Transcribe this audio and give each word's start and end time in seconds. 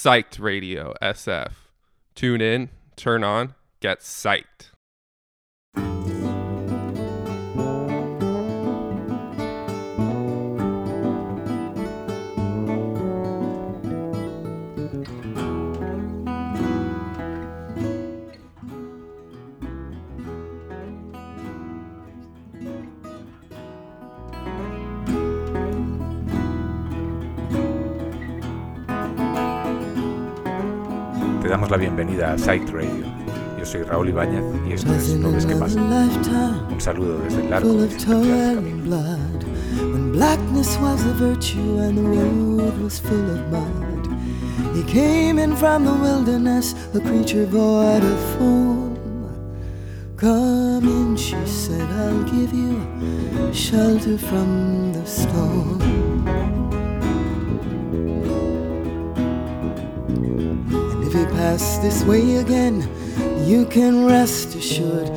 Psyched 0.00 0.38
Radio 0.38 0.94
SF. 1.02 1.50
Tune 2.14 2.40
in, 2.40 2.68
turn 2.94 3.24
on, 3.24 3.56
get 3.80 3.98
psyched. 3.98 4.70
Bienvenida 31.78 32.32
a 32.32 32.38
Sight 32.38 32.68
Radio. 32.70 33.04
Yo 33.58 33.64
soy 33.64 33.82
Raúl 33.82 34.08
Ibáñez 34.08 34.42
y 34.68 34.72
esto 34.72 34.92
es 34.94 35.16
No 35.16 35.30
ves 35.30 35.46
qué 35.46 35.54
pasa. 35.54 35.80
Un 36.70 36.80
saludo 36.80 37.18
desde 37.20 37.42
el 37.42 37.50
largo 37.50 37.72
y 37.72 37.84
of 37.84 37.96
toil 38.04 38.58
and 38.58 38.84
blood. 38.84 39.44
When 39.80 40.12
blackness 40.12 40.76
was 40.80 41.04
a 41.04 41.12
virtue 41.14 41.78
and 41.78 41.98
the 41.98 42.02
road 42.02 42.78
was 42.82 43.00
full 43.00 43.30
of 43.30 43.50
mud. 43.50 44.08
He 44.74 44.82
came 44.84 45.38
in 45.38 45.56
from 45.56 45.84
the 45.84 45.92
wilderness, 45.92 46.74
a 46.94 47.00
creature 47.00 47.46
void 47.46 48.02
of 48.02 48.20
form. 48.36 48.98
Come 50.16 50.88
in, 50.88 51.16
she 51.16 51.36
said, 51.46 51.88
I'll 51.92 52.24
give 52.24 52.52
you 52.52 53.52
shelter 53.52 54.18
from 54.18 54.92
the 54.92 55.06
storm. 55.06 56.07
Passed 61.48 61.80
this 61.80 62.04
way 62.04 62.36
again, 62.36 62.86
you 63.46 63.64
can 63.64 64.04
rest 64.04 64.54
assured 64.54 65.08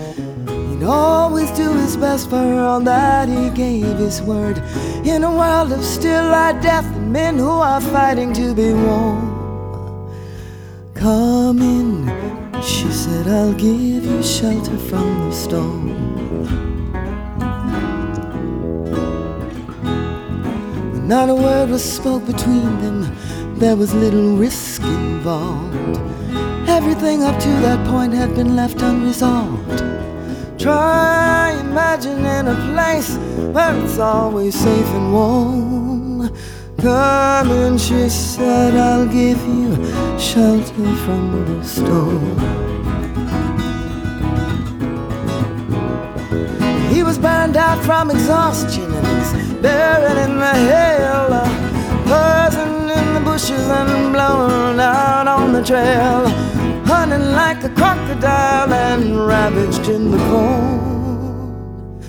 he'd 0.47 0.81
always 0.81 1.51
do 1.51 1.73
his 1.73 1.97
best 1.97 2.29
for 2.29 2.37
all 2.37 2.79
that 2.79 3.27
he 3.27 3.49
gave 3.49 3.97
his 3.97 4.21
word. 4.21 4.57
In 5.03 5.25
a 5.25 5.29
world 5.29 5.73
of 5.73 5.83
still 5.83 6.23
light 6.23 6.61
death 6.61 6.85
and 6.95 7.11
men 7.11 7.37
who 7.37 7.49
are 7.49 7.81
fighting 7.81 8.31
to 8.31 8.55
be 8.55 8.71
warm. 8.71 9.27
Come 10.93 11.61
in, 11.61 12.07
she 12.61 12.89
said, 12.89 13.27
I'll 13.27 13.51
give 13.51 14.05
you 14.05 14.23
shelter 14.23 14.77
from 14.77 15.29
the 15.29 15.35
storm. 15.35 15.85
Not 21.05 21.27
a 21.27 21.35
word 21.35 21.71
was 21.71 21.83
spoke 21.83 22.25
between 22.25 22.79
them, 22.81 22.99
there 23.59 23.75
was 23.75 23.93
little 23.93 24.37
risk 24.37 24.81
involved. 24.83 26.10
Everything 26.81 27.21
up 27.21 27.39
to 27.39 27.49
that 27.61 27.87
point 27.87 28.11
had 28.11 28.33
been 28.33 28.55
left 28.55 28.81
unresolved. 28.81 29.83
Try 30.59 31.55
imagining 31.61 32.47
a 32.47 32.55
place 32.73 33.17
where 33.53 33.75
it's 33.83 33.99
always 33.99 34.55
safe 34.55 34.87
and 34.87 35.13
warm. 35.13 36.35
Come 36.79 37.51
in, 37.51 37.77
she 37.77 38.09
said, 38.09 38.73
I'll 38.73 39.05
give 39.05 39.39
you 39.45 39.75
shelter 40.19 40.95
from 41.05 41.45
the 41.45 41.63
storm. 41.63 42.39
He 46.91 47.03
was 47.03 47.19
burned 47.19 47.57
out 47.57 47.77
from 47.85 48.09
exhaustion 48.09 48.91
and 48.91 49.07
he's 49.07 49.53
buried 49.61 50.17
in 50.17 50.39
the 50.39 50.53
hail. 50.71 51.29
Buzzing 52.09 52.89
in 52.89 53.13
the 53.13 53.21
bushes 53.23 53.67
and 53.67 54.11
blown 54.11 54.79
out 54.79 55.27
on 55.27 55.53
the 55.53 55.63
trail. 55.63 56.51
Hunting 56.93 57.31
like 57.31 57.63
a 57.63 57.69
crocodile 57.69 58.73
and 58.73 59.25
ravaged 59.25 59.87
in 59.87 60.11
the 60.11 60.17
cold. 60.29 62.03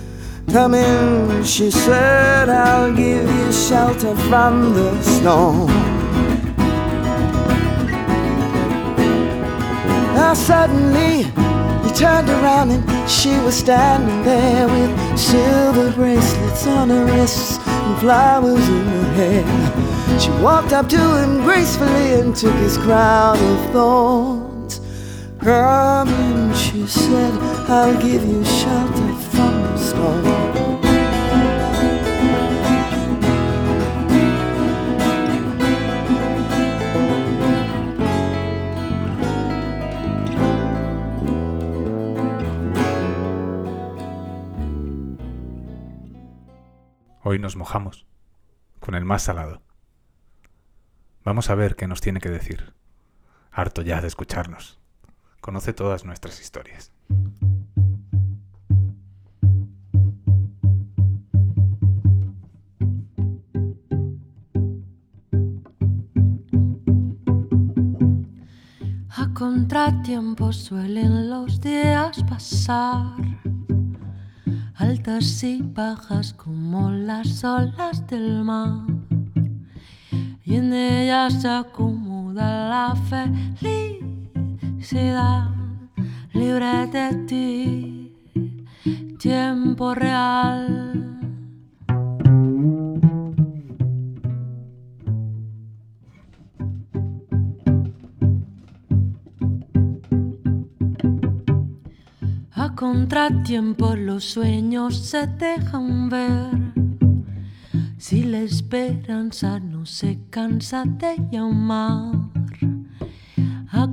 Come 0.52 0.74
in, 0.74 1.44
she 1.44 1.70
said, 1.70 2.48
I'll 2.48 2.92
give 2.92 3.30
you 3.30 3.52
shelter 3.52 4.16
from 4.28 4.74
the 4.74 5.00
storm. 5.02 5.68
Now 10.16 10.34
suddenly 10.34 11.30
he 11.84 11.94
turned 11.94 12.28
around 12.28 12.72
and 12.72 12.84
she 13.08 13.38
was 13.44 13.54
standing 13.54 14.24
there 14.24 14.66
with 14.66 14.92
silver 15.16 15.92
bracelets 15.92 16.66
on 16.66 16.88
her 16.88 17.04
wrists 17.04 17.56
and 17.58 17.98
flowers 18.00 18.68
in 18.68 18.84
her 18.96 19.12
hair. 19.14 20.18
She 20.18 20.30
walked 20.42 20.72
up 20.72 20.88
to 20.88 21.02
him 21.20 21.42
gracefully 21.44 22.14
and 22.20 22.34
took 22.34 22.56
his 22.56 22.76
crown 22.78 23.38
of 23.38 23.70
thorns. 23.70 24.51
She 25.42 26.86
said, 26.86 27.34
I'll 27.68 28.00
give 28.00 28.24
you 28.24 28.44
shelter 28.44 29.12
from 29.32 29.62
the 29.62 29.76
storm. 29.76 30.42
Hoy 47.24 47.40
nos 47.40 47.56
mojamos 47.56 48.06
con 48.78 48.94
el 48.94 49.04
más 49.04 49.22
salado. 49.22 49.60
Vamos 51.24 51.50
a 51.50 51.56
ver 51.56 51.74
qué 51.74 51.88
nos 51.88 52.00
tiene 52.00 52.20
que 52.20 52.30
decir. 52.30 52.74
Harto 53.50 53.82
ya 53.82 54.00
de 54.00 54.06
escucharnos. 54.06 54.81
Conoce 55.42 55.72
todas 55.72 56.04
nuestras 56.04 56.40
historias. 56.40 56.92
A 69.08 69.34
contratiempo 69.34 70.52
suelen 70.52 71.28
los 71.28 71.60
días 71.60 72.22
pasar, 72.30 73.16
altas 74.76 75.42
y 75.42 75.60
bajas 75.60 76.34
como 76.34 76.92
las 76.92 77.42
olas 77.42 78.06
del 78.06 78.44
mar, 78.44 78.86
y 80.44 80.54
en 80.54 80.72
ellas 80.72 81.42
se 81.42 81.48
acomoda 81.48 82.68
la 82.68 82.94
felicidad 82.94 84.11
libre 86.32 86.86
de 86.88 87.14
ti, 87.28 88.12
tiempo 89.16 89.94
real. 89.94 91.08
A 102.50 102.74
contratiempo 102.74 103.94
los 103.94 104.24
sueños 104.24 104.96
se 104.96 105.28
dejan 105.28 106.08
ver. 106.08 106.72
Si 107.98 108.24
la 108.24 108.40
esperanza 108.40 109.60
no 109.60 109.86
se 109.86 110.18
cansa 110.28 110.82
de 110.84 111.16
llamar. 111.30 112.41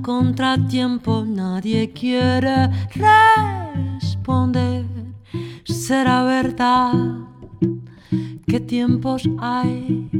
Contratiempo 0.02 1.24
nadie 1.26 1.92
quiere 1.92 2.70
responder. 4.00 4.84
Será 5.64 6.24
verdad 6.24 6.92
qué 8.46 8.60
tiempos 8.60 9.28
hay. 9.38 10.19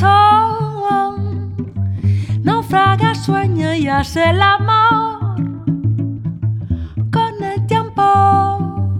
Corazón 0.00 1.54
naufraga, 2.42 3.14
sueña 3.14 3.76
y 3.76 3.88
hace 3.88 4.30
el 4.30 4.40
amor 4.40 5.36
con 7.12 7.42
el 7.42 7.66
tiempo 7.66 8.96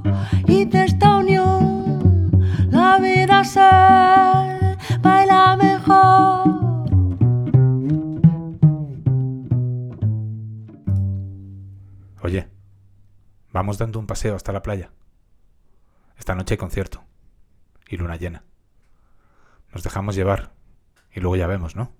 y 0.46 0.64
de 0.66 0.84
esta 0.84 1.16
unión 1.16 2.30
la 2.70 2.98
vida 2.98 3.44
se 3.44 3.60
baila 5.00 5.56
mejor. 5.56 6.50
Oye, 12.22 12.48
vamos 13.52 13.78
dando 13.78 13.98
un 13.98 14.06
paseo 14.06 14.36
hasta 14.36 14.52
la 14.52 14.62
playa. 14.62 14.90
Esta 16.18 16.34
noche 16.34 16.54
hay 16.54 16.58
concierto. 16.58 17.02
Y 17.88 17.96
luna 17.96 18.16
llena. 18.16 18.44
Nos 19.72 19.82
dejamos 19.82 20.14
llevar. 20.14 20.59
Y 21.14 21.20
luego 21.20 21.36
ya 21.36 21.46
vemos, 21.46 21.76
¿no? 21.76 21.90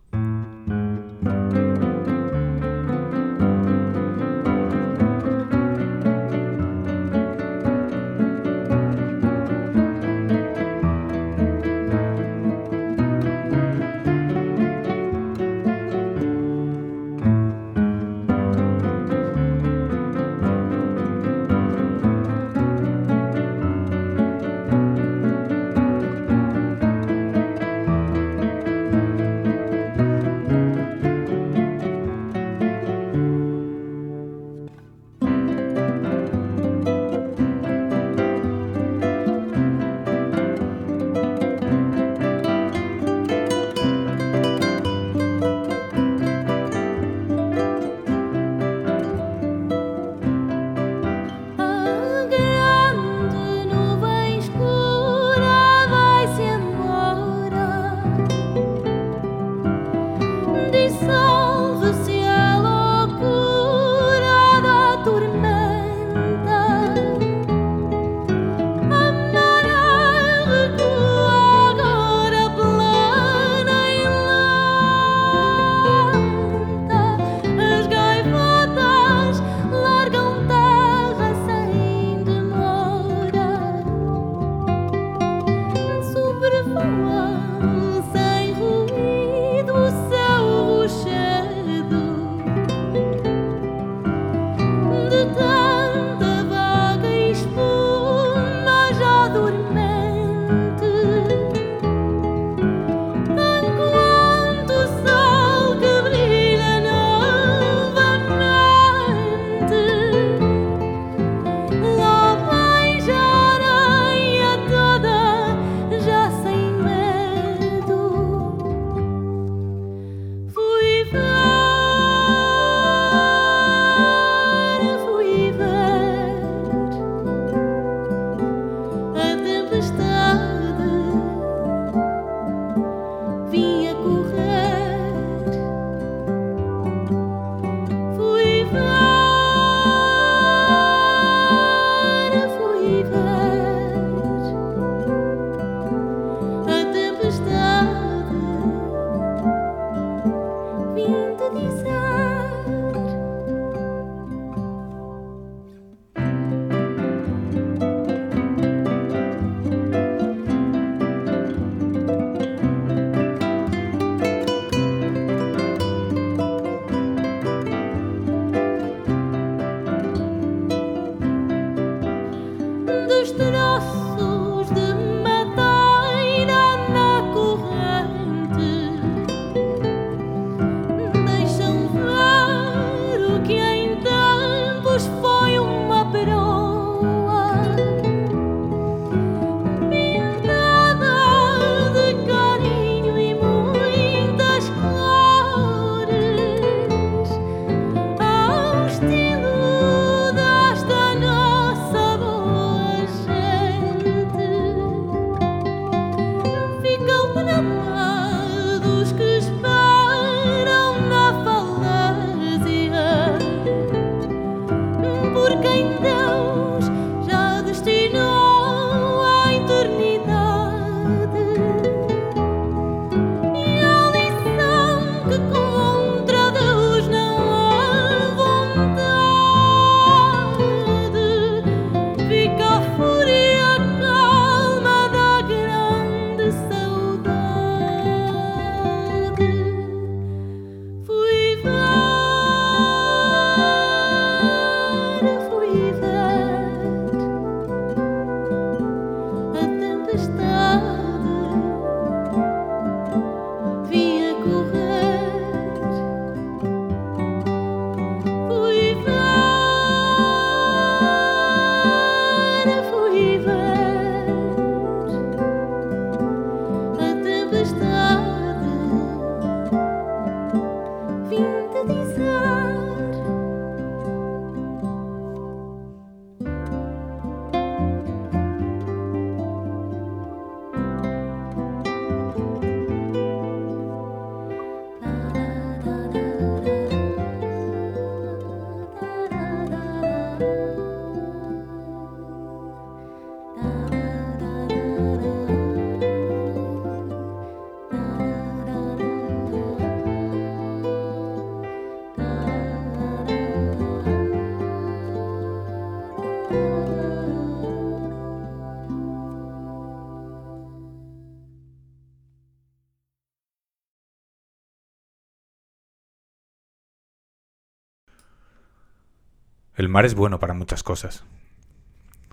El 319.81 319.89
mar 319.89 320.05
es 320.05 320.15
bueno 320.15 320.39
para 320.39 320.53
muchas 320.53 320.83
cosas. 320.83 321.25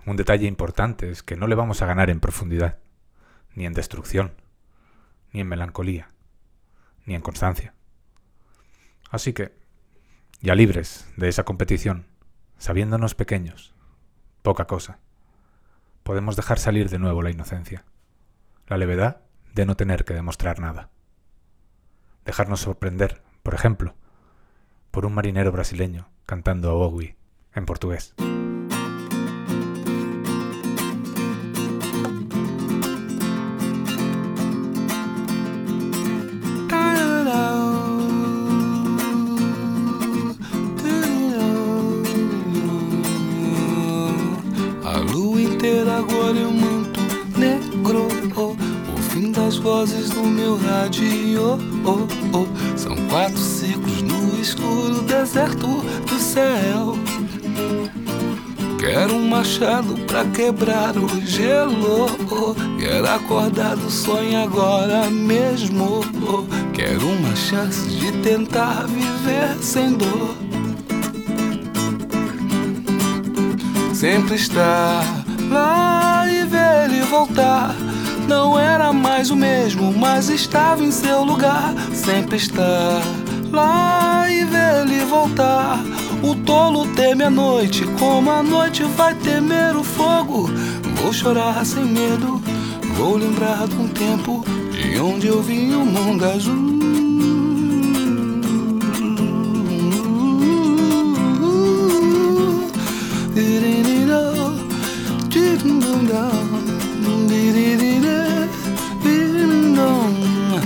Un 0.05 0.17
detalle 0.17 0.47
importante 0.47 1.09
es 1.09 1.23
que 1.23 1.37
no 1.37 1.47
le 1.47 1.55
vamos 1.55 1.81
a 1.81 1.85
ganar 1.85 2.09
en 2.09 2.19
profundidad, 2.19 2.79
ni 3.55 3.65
en 3.65 3.71
destrucción, 3.71 4.33
ni 5.31 5.39
en 5.39 5.47
melancolía, 5.47 6.09
ni 7.05 7.15
en 7.15 7.21
constancia. 7.21 7.73
Así 9.09 9.31
que, 9.31 9.55
ya 10.41 10.55
libres 10.55 11.07
de 11.15 11.29
esa 11.29 11.45
competición, 11.45 12.05
sabiéndonos 12.57 13.15
pequeños, 13.15 13.73
poca 14.41 14.67
cosa, 14.67 14.99
podemos 16.03 16.35
dejar 16.35 16.59
salir 16.59 16.89
de 16.89 16.99
nuevo 16.99 17.21
la 17.21 17.31
inocencia, 17.31 17.85
la 18.67 18.77
levedad 18.77 19.21
de 19.53 19.65
no 19.65 19.77
tener 19.77 20.03
que 20.03 20.13
demostrar 20.13 20.59
nada. 20.59 20.89
Dejarnos 22.25 22.59
sorprender, 22.59 23.23
por 23.41 23.53
ejemplo, 23.53 23.95
por 24.91 25.05
un 25.05 25.13
marinero 25.13 25.53
brasileño 25.53 26.09
cantando 26.25 26.71
a 26.71 26.73
Bowie 26.73 27.16
A 44.85 44.99
lua 44.99 45.41
inteira 45.41 45.97
agora 45.97 46.37
é 46.37 46.45
um 46.45 46.53
manto 46.53 46.99
negro. 47.39 48.07
oh, 48.35 48.51
o 48.51 49.01
fim 49.09 49.31
das 49.31 49.57
vozes 49.57 50.11
do 50.11 50.21
meu 50.21 50.57
rádio. 50.57 51.57
oh, 51.83 52.37
oh. 52.37 52.77
São 52.77 52.95
quatro 53.07 53.39
ciclos 53.39 54.03
no 54.03 54.39
escuro 54.39 55.01
deserto 55.01 55.81
do 56.07 56.19
céu. 56.19 57.16
Quero 58.79 59.15
um 59.15 59.27
machado 59.27 59.95
pra 60.07 60.23
quebrar 60.25 60.97
o 60.97 61.07
gelo. 61.21 62.07
Quero 62.79 63.09
acordar 63.09 63.75
do 63.75 63.91
sonho 63.91 64.41
agora 64.43 65.09
mesmo. 65.09 66.01
Quero 66.73 67.07
uma 67.07 67.35
chance 67.35 67.87
de 67.89 68.11
tentar 68.23 68.85
viver 68.87 69.55
sem 69.61 69.93
dor. 69.93 70.35
Sempre 73.93 74.35
estar 74.35 75.03
lá 75.49 76.25
e 76.29 76.45
ver 76.45 76.85
ele 76.85 77.01
voltar. 77.01 77.75
Não 78.27 78.57
era 78.59 78.93
mais 78.93 79.31
o 79.31 79.35
mesmo, 79.35 79.93
mas 79.97 80.29
estava 80.29 80.83
em 80.83 80.91
seu 80.91 81.23
lugar. 81.23 81.73
Sempre 81.93 82.37
estar 82.37 83.01
lá 83.51 84.29
e 84.29 84.43
ver 84.45 84.81
ele 84.81 85.03
voltar. 85.05 85.79
O 86.23 86.35
tolo 86.35 86.87
teme 86.95 87.23
a 87.23 87.29
noite, 87.29 87.85
como 87.99 88.31
a 88.31 88.41
noite 88.43 88.83
vai 88.83 89.13
temer 89.15 89.75
o 89.75 89.83
fogo. 89.83 90.49
Vou 91.01 91.13
chorar 91.13 91.65
sem 91.65 91.85
medo, 91.85 92.41
vou 92.95 93.17
lembrar 93.17 93.67
de 93.67 93.75
um 93.75 93.87
tempo 93.87 94.43
de 94.71 94.99
onde 94.99 95.27
eu 95.27 95.41
vi 95.41 95.73
o 95.73 95.85
mundo 95.85 96.25
azul. 96.25 96.77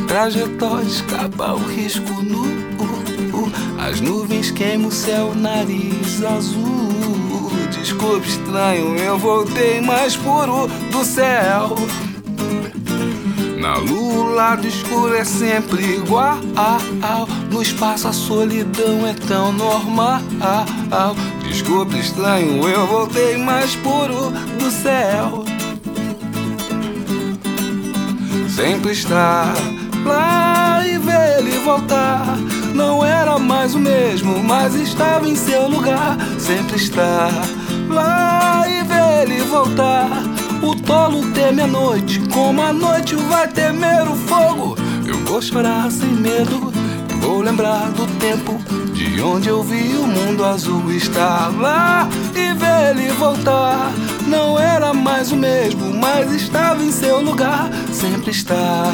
Trajetória 0.08 0.86
escapa 0.88 1.54
o 1.54 1.58
risco 1.58 2.22
nu. 2.22 2.61
As 3.92 4.00
nuvens 4.00 4.50
queimam 4.52 4.88
o 4.88 4.92
céu, 4.92 5.36
nariz 5.36 6.24
azul. 6.24 7.52
Desculpe, 7.78 8.26
estranho, 8.26 8.96
eu 8.96 9.20
voltei 9.20 9.82
mais 9.82 10.16
puro 10.16 10.70
do 10.94 11.04
céu. 11.04 11.76
Na 13.60 13.76
lua, 13.76 14.14
o 14.14 14.34
lado 14.34 14.66
escuro 14.66 15.14
é 15.14 15.26
sempre 15.26 15.84
igual. 15.96 16.38
No 17.52 17.62
espaço, 17.62 18.08
a 18.08 18.14
solidão 18.14 19.06
é 19.06 19.14
tão 19.14 19.52
normal. 19.52 20.22
Desculpe, 21.44 22.00
estranho, 22.00 22.66
eu 22.70 22.88
voltei 22.88 23.36
mais 23.36 23.76
puro 23.76 24.32
do 24.58 24.72
céu. 24.72 25.44
Sempre 28.56 28.94
estar 28.94 29.54
lá 30.06 30.82
e 30.88 30.98
ver 30.98 31.40
ele 31.40 31.60
voltar. 31.60 32.38
Não 32.74 33.04
era 33.04 33.38
mais 33.38 33.76
o 33.76 33.80
mesmo, 33.80 34.44
mas 34.44 34.76
estava 34.76 35.28
em 35.28 35.36
seu 35.36 35.68
lugar. 35.68 36.18
Sempre 36.40 36.78
estar 36.78 37.32
lá 37.90 38.64
e 38.68 38.84
ver 38.84 39.30
ele 39.30 39.42
voltar. 39.44 40.10
O 40.62 40.76
tolo 40.76 41.32
teme 41.32 41.62
a 41.62 41.68
noite, 41.68 42.20
como 42.32 42.62
a 42.62 42.72
noite 42.72 43.16
vai 43.16 43.48
temer 43.48 44.04
o 44.08 44.16
fogo. 44.16 44.78
Eu 45.06 45.18
vou 45.26 45.42
chorar 45.42 45.92
sem 45.92 46.10
medo, 46.10 46.72
vou 47.20 47.42
lembrar 47.42 47.90
do 47.92 48.06
tempo 48.20 48.60
de 48.94 49.20
onde 49.22 49.50
eu 49.50 49.64
vi 49.64 49.96
o 49.96 50.06
mundo 50.06 50.46
azul 50.46 50.92
estar 50.92 51.52
lá 51.60 52.08
e 52.36 52.54
ver 52.54 52.92
ele 52.92 53.12
voltar. 53.14 53.92
Mais 55.22 55.32
o 55.34 55.38
mesmo, 55.38 55.94
mas 55.94 56.34
estava 56.34 56.82
em 56.84 56.92
seu 56.92 57.22
lugar. 57.22 57.70
Sempre 57.94 58.32
estar 58.32 58.92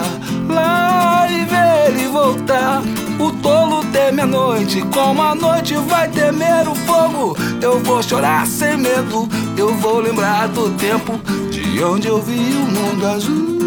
lá 0.50 1.25
e 1.31 1.46
ver 1.46 1.88
ele 1.88 2.10
voltar. 2.10 2.81
O 3.17 3.31
tolo 3.41 3.81
teme 3.93 4.19
a 4.24 4.25
noite, 4.25 4.81
como 4.93 5.22
a 5.22 5.34
noite 5.34 5.75
vai 5.88 6.10
temer 6.10 6.67
o 6.67 6.75
fogo. 6.75 7.38
Eu 7.62 7.79
vou 7.79 8.03
chorar 8.03 8.46
sem 8.46 8.75
medo, 8.75 9.29
eu 9.55 9.74
vou 9.75 10.01
lembrar 10.01 10.50
do 10.50 10.69
tempo 10.72 11.17
de 11.50 11.81
onde 11.81 12.10
eu 12.10 12.22
vi 12.22 12.34
o 12.34 12.72
mundo 12.74 13.07
azul. 13.07 13.57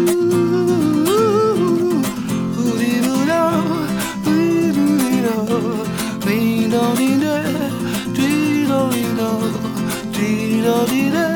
do 10.61 10.85
dee 10.85 11.30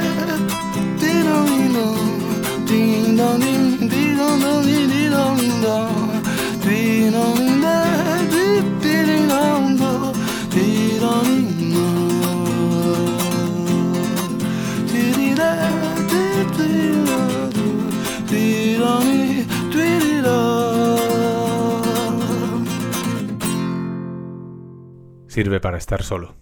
Sirve 25.35 25.59
para 25.59 25.77
estar 25.77 26.01
solo. 26.01 26.33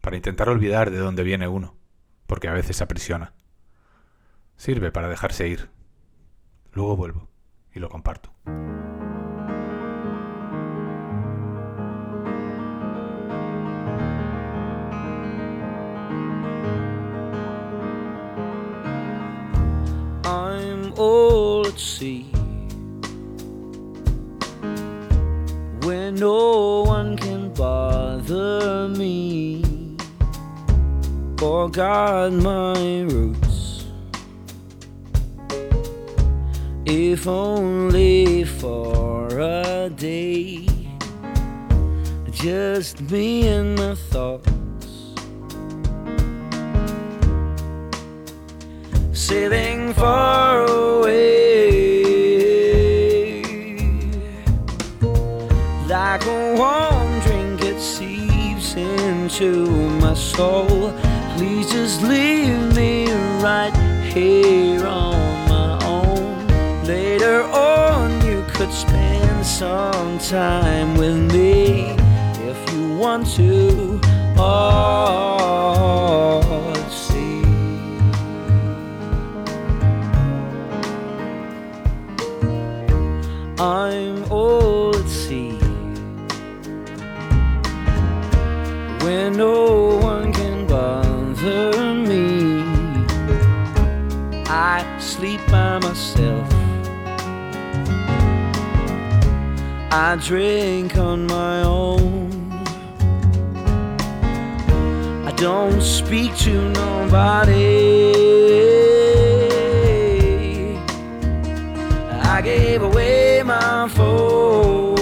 Para 0.00 0.14
intentar 0.14 0.48
olvidar 0.48 0.92
de 0.92 0.98
dónde 0.98 1.24
viene 1.24 1.48
uno, 1.48 1.76
porque 2.28 2.46
a 2.46 2.52
veces 2.52 2.80
aprisiona. 2.80 3.34
Sirve 4.56 4.92
para 4.92 5.08
dejarse 5.08 5.48
ir. 5.48 5.68
Luego 6.72 6.96
vuelvo 6.96 7.28
y 7.74 7.80
lo 7.80 7.88
comparto. 7.88 8.30
I'm 20.24 20.92
all 20.98 21.66
at 21.66 21.78
sea 21.78 22.30
where 25.82 26.12
no 26.12 26.82
one 26.82 27.16
can 27.16 27.50
bother 27.54 28.88
me 28.88 29.96
or 31.42 31.70
guard 31.70 32.34
my 32.34 33.02
roots. 33.02 33.47
If 36.86 37.26
only 37.26 38.44
for 38.44 39.28
a 39.38 39.90
day, 39.90 40.66
just 42.30 43.00
me 43.10 43.48
and 43.48 43.76
my 43.76 43.94
thoughts. 43.94 44.58
sailing 49.28 49.92
far 49.92 50.64
away. 50.64 51.58
Like 55.86 56.24
a 56.24 56.54
warm 56.56 57.20
drink, 57.20 57.60
it 57.62 57.78
seeps 57.78 58.74
into 58.74 59.66
my 60.00 60.14
soul. 60.14 60.94
Please 61.36 61.70
just 61.70 62.02
leave 62.02 62.74
me 62.74 63.12
right 63.42 63.74
here 64.14 64.86
on 64.86 65.27
could 68.58 68.72
spend 68.72 69.46
some 69.46 70.18
time 70.18 70.96
with 70.96 71.32
me 71.32 71.94
if 72.50 72.72
you 72.72 72.96
want 72.96 73.24
to. 73.24 74.00
Oh, 74.36 75.77
I 100.00 100.14
drink 100.14 100.96
on 100.96 101.26
my 101.26 101.64
own. 101.64 102.52
I 105.26 105.32
don't 105.32 105.82
speak 105.82 106.36
to 106.36 106.68
nobody. 106.70 108.14
I 112.22 112.40
gave 112.42 112.82
away 112.82 113.42
my 113.42 113.88
phone 113.88 114.94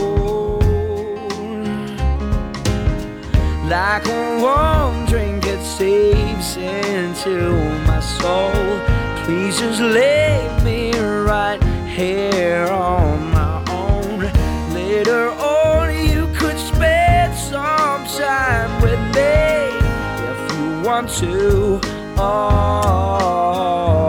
like 3.69 4.07
a 4.07 4.39
warm 4.41 5.05
drink 5.05 5.45
it 5.47 5.63
seeps 5.63 6.57
into 6.57 7.53
my 7.87 8.01
soul. 8.01 8.81
Please 9.25 9.59
just 9.59 9.83
leave 9.83 10.65
me 10.65 10.99
right 10.99 11.63
here 11.87 12.69
on. 12.69 13.16
Later 14.97 15.29
on, 15.29 15.93
you 16.09 16.27
could 16.39 16.59
spend 16.59 17.35
some 17.37 18.07
time 18.17 18.81
with 18.81 18.99
me 19.15 19.77
if 20.25 20.39
you 20.57 20.81
want 20.89 21.11
to. 21.21 21.79
Oh, 22.17 24.06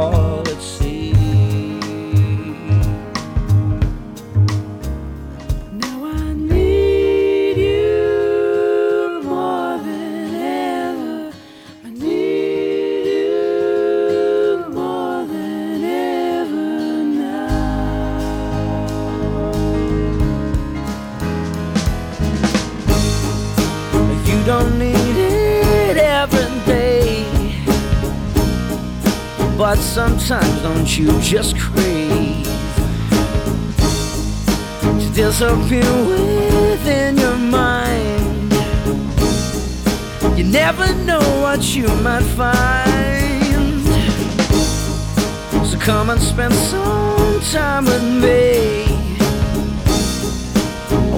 But 29.70 29.80
sometimes 29.80 30.62
don't 30.62 30.98
you 30.98 31.08
just 31.20 31.58
crave 31.60 32.46
to 34.82 35.12
disappear 35.14 35.92
within 36.08 37.18
your 37.18 37.36
mind. 37.36 38.54
You 40.38 40.46
never 40.46 40.88
know 41.04 41.20
what 41.42 41.76
you 41.76 41.86
might 42.02 42.24
find. 42.38 43.84
So 45.68 45.78
come 45.80 46.12
and 46.12 46.22
spend 46.22 46.54
some 46.54 47.42
time 47.52 47.84
with 47.84 48.04
me. 48.24 48.86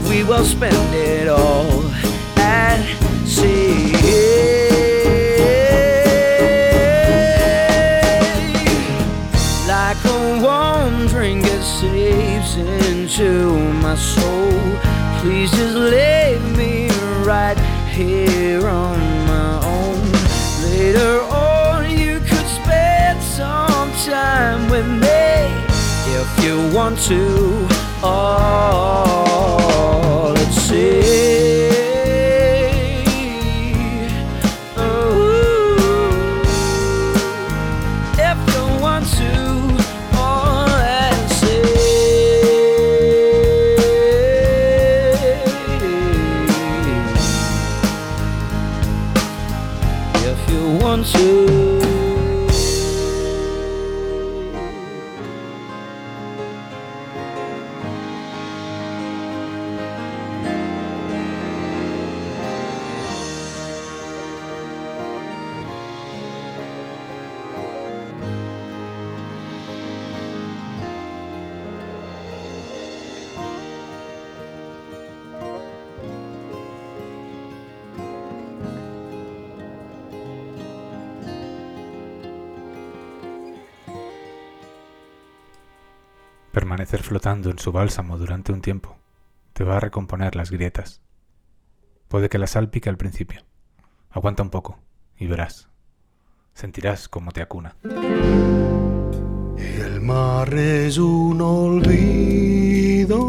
We 0.10 0.24
will 0.24 0.44
spend 0.44 0.96
it 0.96 1.28
all 1.28 1.84
at 2.36 2.84
sea. 3.28 4.69
Into 12.68 13.58
my 13.82 13.96
soul. 13.96 14.52
Please 15.22 15.52
just 15.52 15.76
leave 15.76 16.42
me 16.58 16.90
right 17.24 17.58
here 17.90 18.68
on 18.68 19.00
my 19.28 19.60
own. 19.66 20.12
Later 20.64 21.22
on, 21.24 21.90
you 21.90 22.20
could 22.20 22.48
spend 22.62 23.22
some 23.22 23.92
time 24.06 24.70
with 24.70 24.88
me 24.88 25.48
if 26.20 26.44
you 26.44 26.56
want 26.76 27.00
to. 27.04 27.68
Oh, 28.02 29.14
let's 30.36 30.56
see. 30.56 31.69
En 87.32 87.60
su 87.60 87.72
bálsamo 87.72 88.18
durante 88.18 88.52
un 88.52 88.60
tiempo 88.60 88.98
te 89.54 89.64
va 89.64 89.78
a 89.78 89.80
recomponer 89.80 90.36
las 90.36 90.50
grietas. 90.50 91.04
Puede 92.08 92.28
que 92.28 92.40
la 92.40 92.48
sal 92.48 92.72
pique 92.72 92.90
al 92.90 92.98
principio. 92.98 93.44
Aguanta 94.10 94.42
un 94.42 94.50
poco 94.50 94.80
y 95.16 95.28
verás. 95.28 95.70
Sentirás 96.56 97.08
cómo 97.08 97.32
te 97.32 97.44
acuna. 97.44 97.76
El 99.58 100.02
mar 100.02 100.52
es 100.56 100.98
un 100.98 101.40
olvido, 101.40 103.20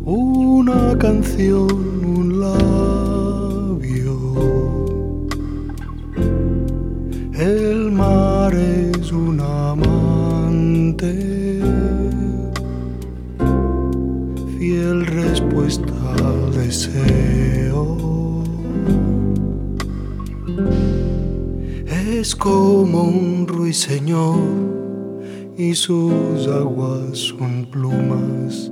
una 0.00 0.96
canción, 0.98 2.06
un 2.06 2.40
labio. 2.40 3.90
El 7.34 7.92
mar 7.92 8.54
es 8.54 9.12
un 9.12 9.40
amante, 9.40 9.89
deseo. 16.70 18.44
Es 22.16 22.36
como 22.36 23.02
un 23.02 23.46
ruiseñor 23.48 24.38
y 25.58 25.74
sus 25.74 26.46
aguas 26.46 27.18
son 27.18 27.66
plumas, 27.72 28.70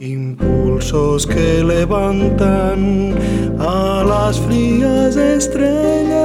impulsos 0.00 1.28
que 1.28 1.62
levantan 1.62 3.14
a 3.60 4.04
las 4.04 4.40
frías 4.40 5.14
estrellas. 5.14 6.18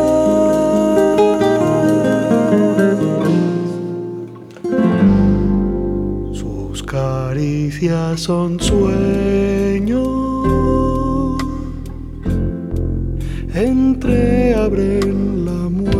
Sus 6.31 6.81
caricias 6.81 8.21
son 8.21 8.59
sueños, 8.59 9.72
entreabren 13.55 15.45
la 15.45 15.69
muerte. 15.69 15.93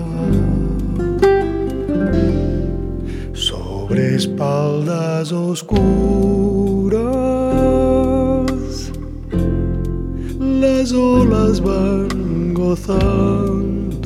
Sobre 3.32 4.16
espaldas 4.16 5.32
oscuras, 5.32 5.74
las 10.84 10.92
olas 10.92 11.60
van 11.62 12.52
gozando. 12.52 14.04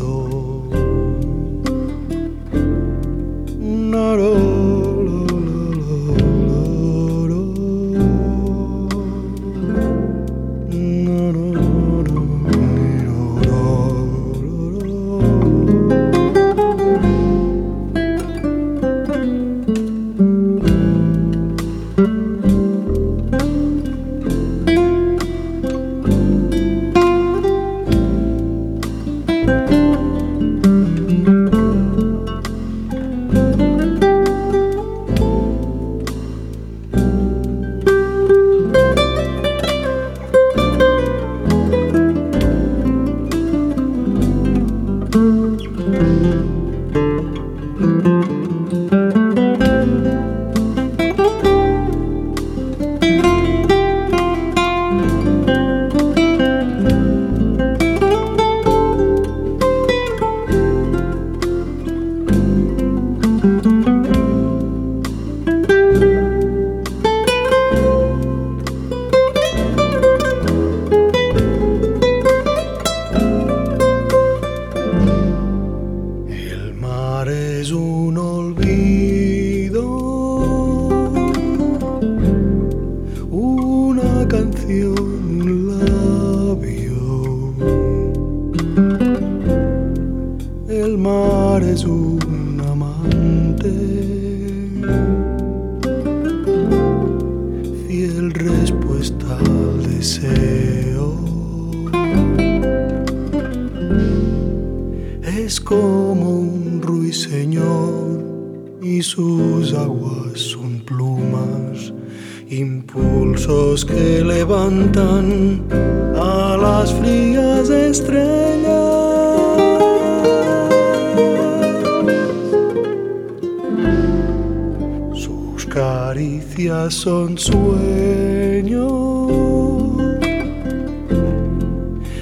Son 126.91 127.39
sueños, 127.39 128.91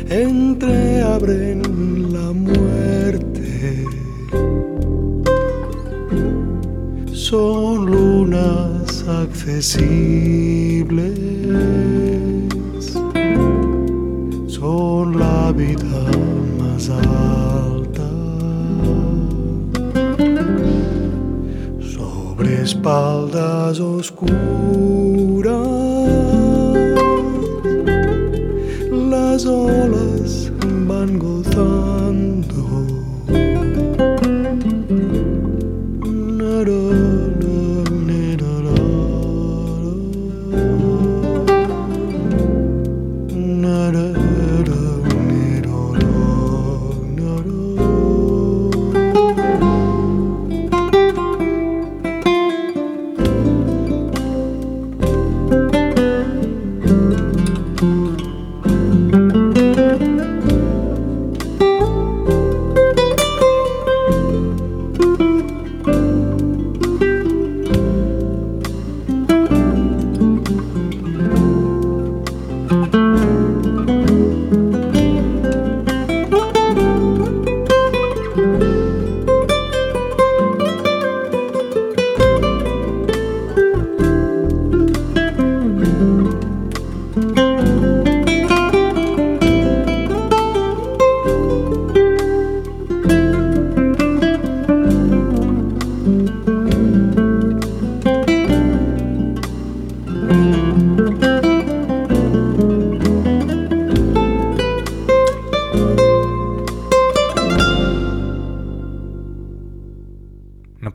entreabren 0.09 1.63
la 2.13 2.33
muerte. 2.33 3.85
Son 7.13 7.87
lunas 7.87 9.05
accesibles, 9.09 11.19
son 14.47 15.19
la 15.19 15.51
vida 15.53 16.11
más 16.59 16.91
alta. 16.91 17.16
Espaldas 22.87 23.81
oscuras, 23.81 25.76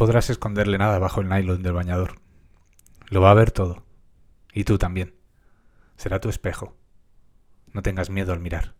podrás 0.01 0.31
esconderle 0.31 0.79
nada 0.79 0.97
bajo 0.97 1.21
el 1.21 1.29
nylon 1.29 1.61
del 1.61 1.73
bañador. 1.73 2.15
Lo 3.09 3.21
va 3.21 3.29
a 3.29 3.35
ver 3.35 3.51
todo. 3.51 3.85
Y 4.51 4.63
tú 4.63 4.79
también. 4.79 5.13
Será 5.95 6.19
tu 6.19 6.27
espejo. 6.27 6.75
No 7.71 7.83
tengas 7.83 8.09
miedo 8.09 8.33
al 8.33 8.39
mirar. 8.39 8.73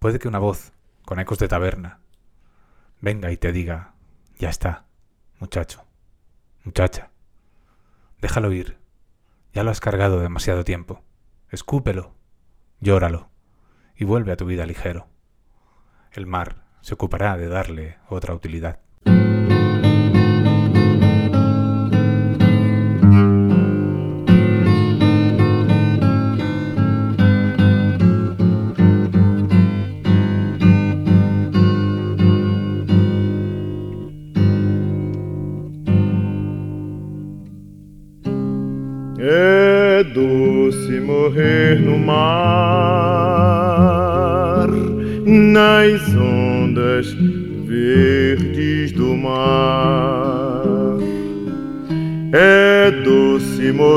Puede 0.00 0.18
que 0.18 0.26
una 0.26 0.40
voz, 0.40 0.72
con 1.04 1.20
ecos 1.20 1.38
de 1.38 1.46
taberna, 1.46 2.00
venga 3.00 3.30
y 3.30 3.36
te 3.36 3.52
diga, 3.52 3.94
ya 4.36 4.48
está, 4.48 4.86
muchacho, 5.38 5.86
muchacha. 6.64 7.12
Déjalo 8.20 8.50
ir. 8.50 8.80
Ya 9.52 9.62
lo 9.62 9.70
has 9.70 9.78
cargado 9.78 10.18
demasiado 10.18 10.64
tiempo. 10.64 11.04
Escúpelo, 11.50 12.16
llóralo 12.80 13.30
y 13.94 14.04
vuelve 14.04 14.32
a 14.32 14.36
tu 14.36 14.44
vida 14.44 14.66
ligero. 14.66 15.06
El 16.10 16.26
mar 16.26 16.64
se 16.80 16.94
ocupará 16.94 17.36
de 17.36 17.46
darle 17.46 17.98
otra 18.08 18.34
utilidad. 18.34 18.83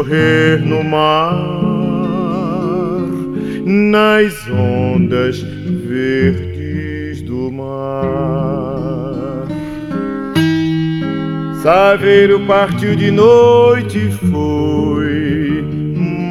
Doce 0.08 0.18
morrer 0.18 0.62
no 0.66 0.84
mar, 0.84 1.36
nas 3.66 4.34
ondas 4.50 5.42
verdes 5.42 7.22
do 7.24 7.52
mar. 7.52 9.48
Saveiro 11.62 12.40
partiu 12.48 12.96
de 12.96 13.12
noite 13.12 14.10
foi, 14.30 15.66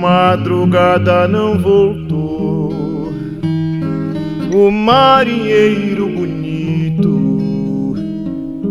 madrugada 0.01 1.29
não 1.29 1.59
voltou. 1.59 3.13
O 4.55 4.71
marinheiro 4.71 6.09
bonito, 6.09 7.95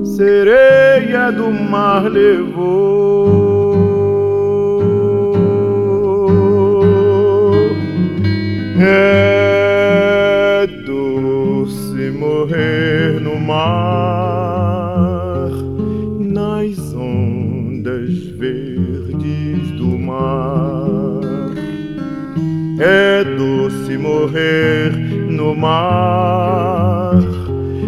sereia 0.03 1.31
do 1.31 1.51
mar 1.51 2.09
levou. 2.09 2.94
É 8.77 10.67
doce 10.85 12.11
morrer 12.11 13.21
no 13.21 13.39
mar, 13.39 14.69
nas 16.19 16.93
ondas 16.93 18.13
verdes 18.37 19.71
do 19.77 19.97
mar. 19.97 21.21
É 22.77 23.23
doce 23.23 23.97
morrer 23.97 24.91
no 25.29 25.55
mar, 25.55 27.13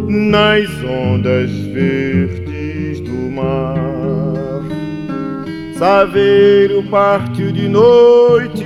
nas 0.08 0.70
ondas 0.86 1.52
verdes 1.52 3.02
do 3.02 3.30
mar. 3.30 3.76
Saveiro 5.78 6.82
partiu 6.84 7.52
de 7.52 7.68
noite 7.68 8.57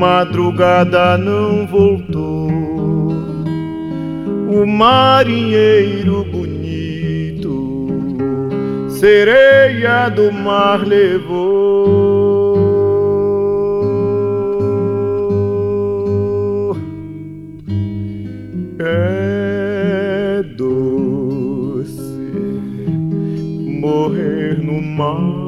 madrugada 0.00 1.18
não 1.18 1.66
voltou. 1.66 2.48
O 4.48 4.66
marinheiro 4.66 6.24
bonito, 6.24 7.86
sereia 8.88 10.08
do 10.08 10.32
mar 10.32 10.82
levou. 10.86 12.00
É 18.80 20.42
doce 20.56 22.00
morrer 23.82 24.58
no 24.64 24.80
mar, 24.80 25.39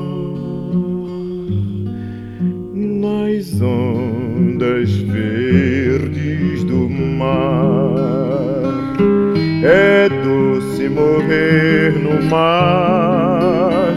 morrer 11.52 11.92
no 11.92 12.22
mar, 12.30 13.94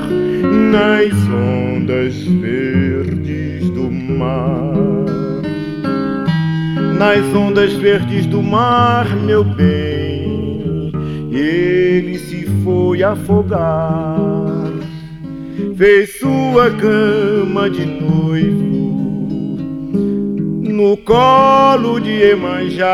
nas 0.72 1.14
ondas 1.30 2.16
verdes 2.24 3.70
do 3.70 3.90
mar. 3.90 4.76
Nas 6.98 7.34
ondas 7.34 7.74
verdes 7.74 8.26
do 8.26 8.44
mar, 8.44 9.08
meu 9.16 9.44
bem, 9.44 10.92
ele 11.32 12.20
se 12.20 12.46
foi 12.64 13.04
afogar. 13.04 14.74
Fez 15.78 16.20
sua 16.20 16.72
cama 16.72 17.70
de 17.70 17.86
noivo 17.86 18.76
no 20.62 20.98
colo 20.98 22.00
de 22.02 22.22
Emanjá. 22.22 22.86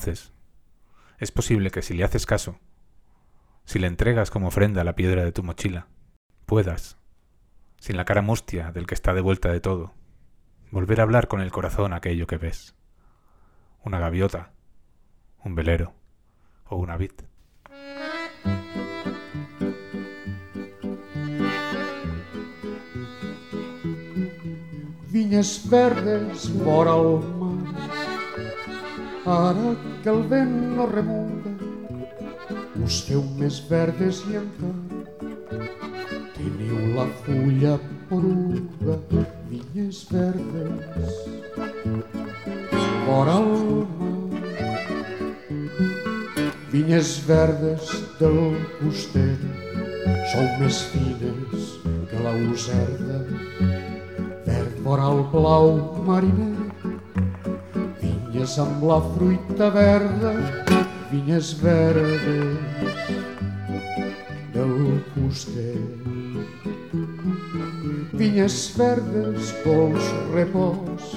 Entonces, 0.00 0.32
es 1.18 1.30
posible 1.30 1.70
que 1.70 1.82
si 1.82 1.92
le 1.92 2.04
haces 2.04 2.24
caso, 2.24 2.58
si 3.66 3.78
le 3.78 3.86
entregas 3.86 4.30
como 4.30 4.48
ofrenda 4.48 4.82
la 4.82 4.96
piedra 4.96 5.24
de 5.24 5.32
tu 5.32 5.42
mochila, 5.42 5.88
puedas, 6.46 6.96
sin 7.78 7.98
la 7.98 8.06
cara 8.06 8.22
mustia 8.22 8.72
del 8.72 8.86
que 8.86 8.94
está 8.94 9.12
de 9.12 9.20
vuelta 9.20 9.52
de 9.52 9.60
todo, 9.60 9.92
volver 10.70 11.00
a 11.00 11.02
hablar 11.02 11.28
con 11.28 11.42
el 11.42 11.52
corazón 11.52 11.92
aquello 11.92 12.26
que 12.26 12.38
ves. 12.38 12.74
Una 13.84 13.98
gaviota, 13.98 14.52
un 15.44 15.54
velero 15.54 15.92
o 16.64 16.76
una 16.76 16.96
vid. 16.96 17.12
Vinyes 25.10 25.68
verdes 25.68 26.50
vora 26.64 26.92
el 26.92 27.20
mar, 29.26 29.89
que 30.02 30.10
el 30.14 30.22
vent 30.28 30.56
no 30.76 30.86
remunga, 30.90 31.56
us 32.84 33.02
feu 33.08 33.24
més 33.40 33.60
verdes 33.70 34.24
i 34.30 34.40
encara 34.40 34.90
teniu 36.40 36.94
la 36.96 37.06
fulla 37.24 37.74
poruga, 38.08 38.96
vinyes 39.50 40.06
verdes. 40.10 41.18
Vora 43.06 43.36
el 43.40 43.50
mar. 43.98 44.10
Vinyes 46.70 47.10
verdes 47.26 47.90
del 48.20 48.38
coster, 48.78 49.36
sou 50.32 50.46
més 50.60 50.78
fines 50.92 51.72
que 52.10 52.22
la 52.24 52.34
userda, 52.52 53.18
verd 54.46 54.78
vora 54.86 55.10
el 55.10 55.24
blau 55.34 55.72
mariner, 56.06 56.49
vinyes 58.40 58.58
amb 58.58 58.84
la 58.88 58.96
fruita 59.12 59.66
verda, 59.68 60.30
vinyes 61.10 61.52
verdes 61.60 63.10
del 64.54 65.02
coster. 65.12 65.76
Vinyes 68.16 68.56
verdes, 68.78 69.52
pols, 69.64 70.08
repòs, 70.32 71.12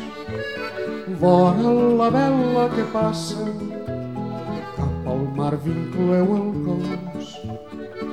vora 1.21 1.71
la 2.01 2.09
vela 2.12 2.67
que 2.75 2.83
passa, 2.91 3.47
cap 4.75 5.07
al 5.07 5.23
mar 5.38 5.55
vinculeu 5.63 6.36
el 6.36 6.49
cos, 6.65 7.38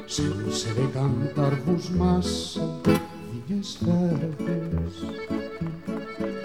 sense 0.06 0.76
decantar-vos 0.78 1.90
massa, 1.98 2.62
vinyes 2.86 3.74
verdes, 3.82 5.02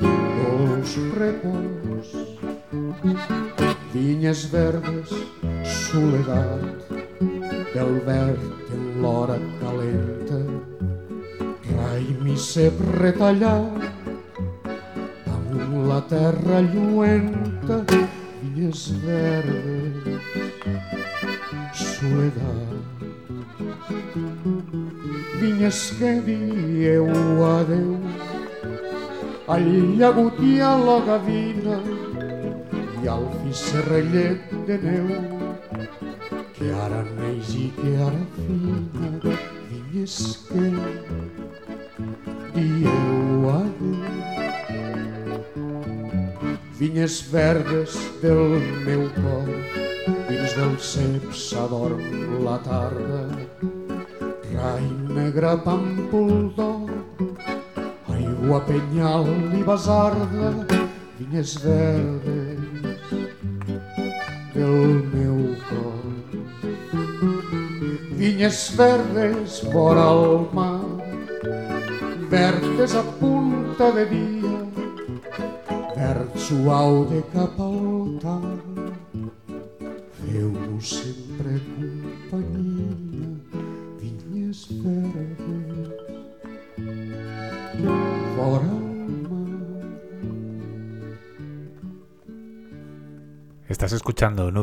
pols, 0.02 0.98
repòs, 1.22 2.45
vinyes 3.94 4.52
verdes, 4.52 5.12
soledat, 5.64 6.90
del 7.74 8.00
verd 8.06 8.74
en 8.74 8.86
l'hora 9.02 9.38
calenta, 9.60 10.40
raïm 11.76 12.28
i 12.34 12.38
cep 12.40 12.80
retallat, 13.00 13.86
damunt 15.26 15.88
la 15.90 16.02
terra 16.10 16.62
lluenta, 16.74 17.82
vinyes 18.42 18.88
verdes, 19.06 20.24
soledat. 21.74 22.74
Vinyes 25.42 25.80
que 26.00 26.12
dieu 26.26 27.08
adeu, 27.46 28.00
al 29.56 29.70
llagut 30.00 30.40
i 30.42 30.58
a 30.64 30.74
la 30.80 30.98
gavina, 31.06 31.78
i 33.06 33.08
al 33.08 33.26
fisserrellet 33.44 34.54
de 34.66 34.76
neu, 34.82 35.10
que 36.56 36.70
ara 36.86 37.04
neix 37.06 37.52
i 37.54 37.66
que 37.76 37.92
ara 38.02 38.22
fina, 38.38 39.34
vinyes 39.70 40.16
que 40.48 40.64
dieu 42.56 43.46
adeu. 43.52 44.00
Vinyes 46.80 47.20
verdes 47.34 48.00
del 48.24 48.58
meu 48.88 49.06
cor, 49.20 49.52
dins 50.32 50.58
del 50.58 50.74
cep 50.90 51.30
s'adorm 51.44 52.02
la 52.48 52.58
tarda, 52.66 53.22
rai 54.56 54.90
negre 55.20 55.54
pàmpol 55.68 56.34
d'or, 56.58 56.90
aigua 58.18 58.64
penyal 58.72 59.30
i 59.60 59.62
basarda, 59.70 60.56
vinyes 61.20 61.60
verdes 61.68 62.35
del 64.56 65.04
meu 65.14 65.56
cor. 65.68 66.04
Vinyes 68.16 68.74
verdes 68.78 69.62
vora 69.74 70.08
el 70.16 70.48
mar, 70.54 70.82
verdes 72.30 72.96
a 72.96 73.04
punta 73.20 73.92
de 73.92 74.06
dia, 74.06 74.58
verd 75.98 76.32
suau 76.40 77.06
de 77.12 77.22
cap 77.34 77.60
al 77.60 78.18
camp. 78.24 78.64
Feu-nos 80.24 80.90
sempre 80.90 81.60
companyia, 81.76 82.65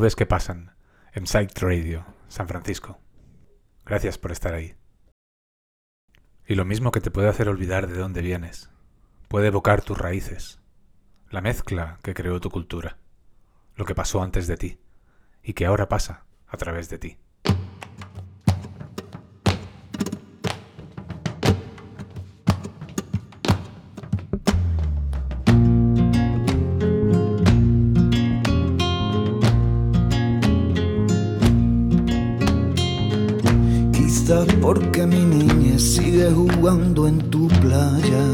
Nubes 0.02 0.16
que 0.16 0.26
pasan 0.26 0.74
en 1.12 1.28
Psych 1.28 1.56
Radio, 1.60 2.04
San 2.26 2.48
Francisco. 2.48 2.98
Gracias 3.86 4.18
por 4.18 4.32
estar 4.32 4.52
ahí. 4.52 4.74
Y 6.44 6.56
lo 6.56 6.64
mismo 6.64 6.90
que 6.90 7.00
te 7.00 7.12
puede 7.12 7.28
hacer 7.28 7.48
olvidar 7.48 7.86
de 7.86 7.96
dónde 7.96 8.20
vienes, 8.20 8.68
puede 9.28 9.46
evocar 9.46 9.80
tus 9.80 9.96
raíces, 9.96 10.60
la 11.30 11.40
mezcla 11.40 12.00
que 12.02 12.14
creó 12.14 12.40
tu 12.40 12.50
cultura, 12.50 12.98
lo 13.76 13.84
que 13.84 13.94
pasó 13.94 14.24
antes 14.24 14.48
de 14.48 14.56
ti 14.56 14.80
y 15.40 15.52
que 15.52 15.66
ahora 15.66 15.88
pasa 15.88 16.24
a 16.48 16.56
través 16.56 16.88
de 16.88 16.98
ti. 16.98 17.18
Porque 34.60 35.06
mi 35.06 35.20
niña 35.20 35.78
sigue 35.78 36.30
jugando 36.30 37.06
en 37.06 37.18
tu 37.30 37.48
playa. 37.48 38.24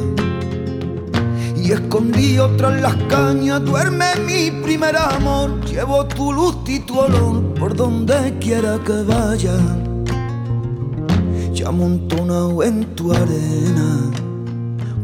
Y 1.57 1.73
escondido 1.73 2.49
tras 2.57 2.81
las 2.81 2.95
cañas 3.09 3.65
duerme 3.65 4.07
mi 4.25 4.51
primer 4.63 4.97
amor. 4.97 5.61
Llevo 5.67 6.07
tu 6.07 6.33
luz 6.33 6.57
y 6.67 6.79
tu 6.81 6.99
olor 6.99 7.43
por 7.55 7.75
donde 7.75 8.39
quiera 8.39 8.79
que 8.85 9.03
vaya. 9.03 9.57
Ya 11.53 11.69
amontonado 11.69 12.63
en 12.63 12.85
tu 12.95 13.13
arena, 13.13 14.11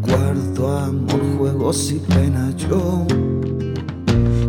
guardo 0.00 0.78
amor, 0.78 1.20
juegos 1.36 1.90
y 1.90 1.98
penas 1.98 2.54
yo. 2.56 3.04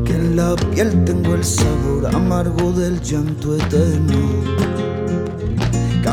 Que 0.05 0.13
en 0.13 0.35
la 0.35 0.55
piel 0.55 1.03
tengo 1.05 1.33
el 1.33 1.43
sabor 1.43 2.05
amargo 2.13 2.71
del 2.71 3.01
llanto 3.01 3.55
eterno 3.55 4.84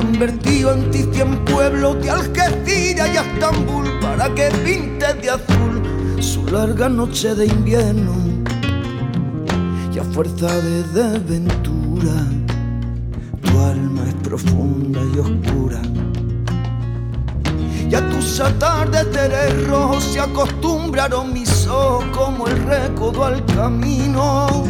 que 0.02 0.06
han 0.06 0.18
vertido 0.18 0.72
en 0.72 0.90
ti 0.90 1.04
cien 1.12 1.44
pueblos 1.44 2.02
de 2.02 2.10
Algeciras 2.10 3.10
y 3.12 3.16
Estambul 3.16 4.00
para 4.00 4.34
que 4.34 4.48
pintes 4.64 5.20
de 5.22 5.30
azul 5.30 5.82
su 6.20 6.44
larga 6.46 6.88
noche 6.88 7.34
de 7.34 7.46
invierno 7.46 8.12
y 9.94 9.98
a 9.98 10.04
fuerza 10.04 10.48
de 10.60 10.82
desventura 10.84 12.12
tu 13.42 13.60
alma 13.60 14.02
es 14.08 14.14
profunda 14.14 15.00
y 15.14 15.18
oscura. 15.18 15.80
Y 17.90 17.94
a 17.94 18.08
tus 18.08 18.40
atardeceres 18.40 19.68
rojos 19.68 20.04
se 20.04 20.20
acostumbraron 20.20 21.32
mis 21.32 21.66
ojos 21.66 22.04
como 22.12 22.46
el 22.46 22.56
recodo 22.64 23.24
al 23.24 23.44
camino. 23.46 24.64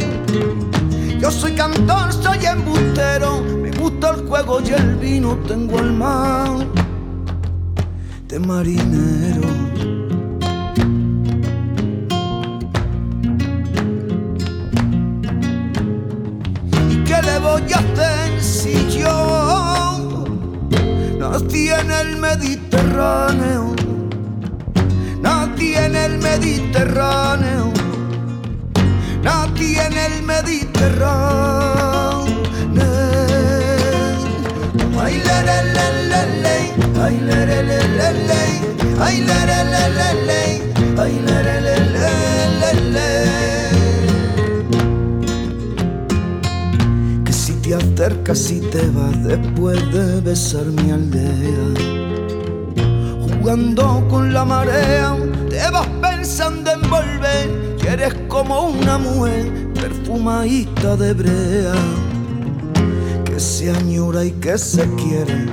Yo 1.19 1.31
soy 1.31 1.53
cantor, 1.53 2.11
soy 2.11 2.45
embustero, 2.45 3.41
gusta 3.83 4.11
el 4.11 4.25
juego 4.29 4.61
y 4.61 4.69
el 4.69 4.95
vino, 4.95 5.37
tengo 5.45 5.77
el 5.77 5.91
mar 5.91 6.65
de 8.29 8.39
marinero. 8.39 9.41
¿Y 16.91 16.95
qué 17.03 17.21
le 17.27 17.39
voy 17.39 17.73
a 17.73 17.79
hacer 17.79 18.41
si 18.41 18.73
yo 18.99 20.25
nací 21.19 21.67
en 21.69 21.91
el 21.91 22.15
Mediterráneo? 22.15 23.75
Nací 25.21 25.75
en 25.75 25.95
el 25.95 26.17
Mediterráneo 26.19 27.73
nací 29.23 29.77
en 29.77 29.93
el 29.97 30.23
Mediterráneo. 30.23 31.92
Que 47.25 47.33
si 47.33 47.53
te 47.61 47.75
acercas 47.75 48.51
y 48.51 48.59
te 48.59 48.89
vas 48.89 49.23
después 49.23 49.77
de 49.91 50.21
besar 50.21 50.65
mi 50.65 50.91
aldea, 50.91 51.73
jugando 53.21 54.05
con 54.09 54.33
la 54.33 54.45
marea, 54.45 55.15
te 55.49 55.69
vas 55.71 55.87
pensando 56.01 56.71
en 56.71 56.81
volver. 56.89 57.75
Que 57.81 57.89
eres 57.89 58.13
como 58.27 58.67
una 58.67 58.97
mujer 58.97 59.73
perfumadita 59.73 60.95
de 60.95 61.13
brea 61.13 61.73
se 63.43 63.69
añora 63.69 64.23
y 64.23 64.31
que 64.31 64.57
se 64.57 64.87
quiere, 64.95 65.45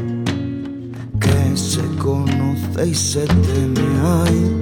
que 1.18 1.57
se 1.57 1.82
conoce 1.99 2.86
y 2.86 2.95
se 2.95 3.26
teme. 3.26 3.80
Ay, 4.05 4.61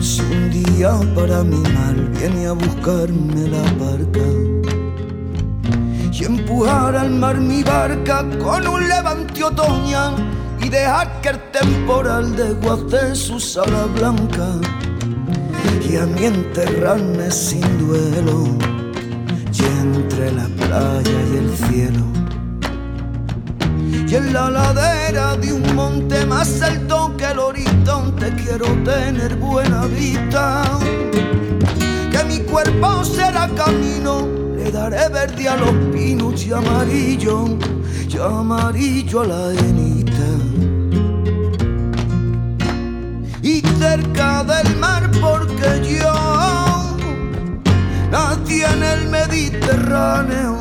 si 0.00 0.20
un 0.20 0.48
día 0.50 0.92
para 1.16 1.42
mi 1.42 1.58
mal 1.58 2.08
viene 2.16 2.46
a 2.46 2.52
buscarme 2.52 3.48
la 3.48 3.62
barca 3.84 4.26
y 6.12 6.24
empujar 6.24 6.94
al 6.94 7.10
mar 7.10 7.40
mi 7.40 7.64
barca 7.64 8.24
con 8.38 8.64
un 8.64 8.88
levante 8.88 9.42
otoñal 9.42 10.14
y 10.62 10.68
dejar 10.68 11.20
que 11.22 11.30
el 11.30 11.40
temporal 11.50 12.36
desguace 12.36 13.16
su 13.16 13.40
sala 13.40 13.86
blanca 13.86 14.52
y 15.88 15.96
a 15.96 16.06
mí 16.06 16.26
enterrarme 16.26 17.28
sin 17.28 17.66
duelo 17.78 18.46
y 19.52 19.62
entre 19.82 20.30
la 20.30 20.46
playa 20.46 21.18
y 21.32 21.36
el 21.36 21.50
cielo. 21.56 22.19
Y 24.10 24.16
en 24.16 24.32
la 24.32 24.50
ladera 24.50 25.36
de 25.36 25.52
un 25.52 25.76
monte 25.76 26.26
más 26.26 26.60
alto 26.62 27.14
que 27.16 27.26
el 27.26 27.38
horizonte 27.38 28.34
quiero 28.34 28.66
tener 28.82 29.36
buena 29.36 29.86
vista. 29.86 30.64
Que 32.10 32.24
mi 32.24 32.40
cuerpo 32.40 33.04
será 33.04 33.48
camino, 33.54 34.26
le 34.56 34.72
daré 34.72 35.08
verde 35.10 35.48
a 35.48 35.56
los 35.56 35.70
pinos 35.92 36.44
y 36.44 36.52
amarillo, 36.52 37.56
y 38.08 38.16
amarillo 38.18 39.20
a 39.20 39.26
la 39.28 39.52
enita. 39.52 40.30
Y 43.42 43.60
cerca 43.78 44.42
del 44.42 44.76
mar 44.78 45.08
porque 45.20 46.00
yo 46.00 46.96
nací 48.10 48.60
en 48.62 48.82
el 48.82 49.08
Mediterráneo 49.08 50.58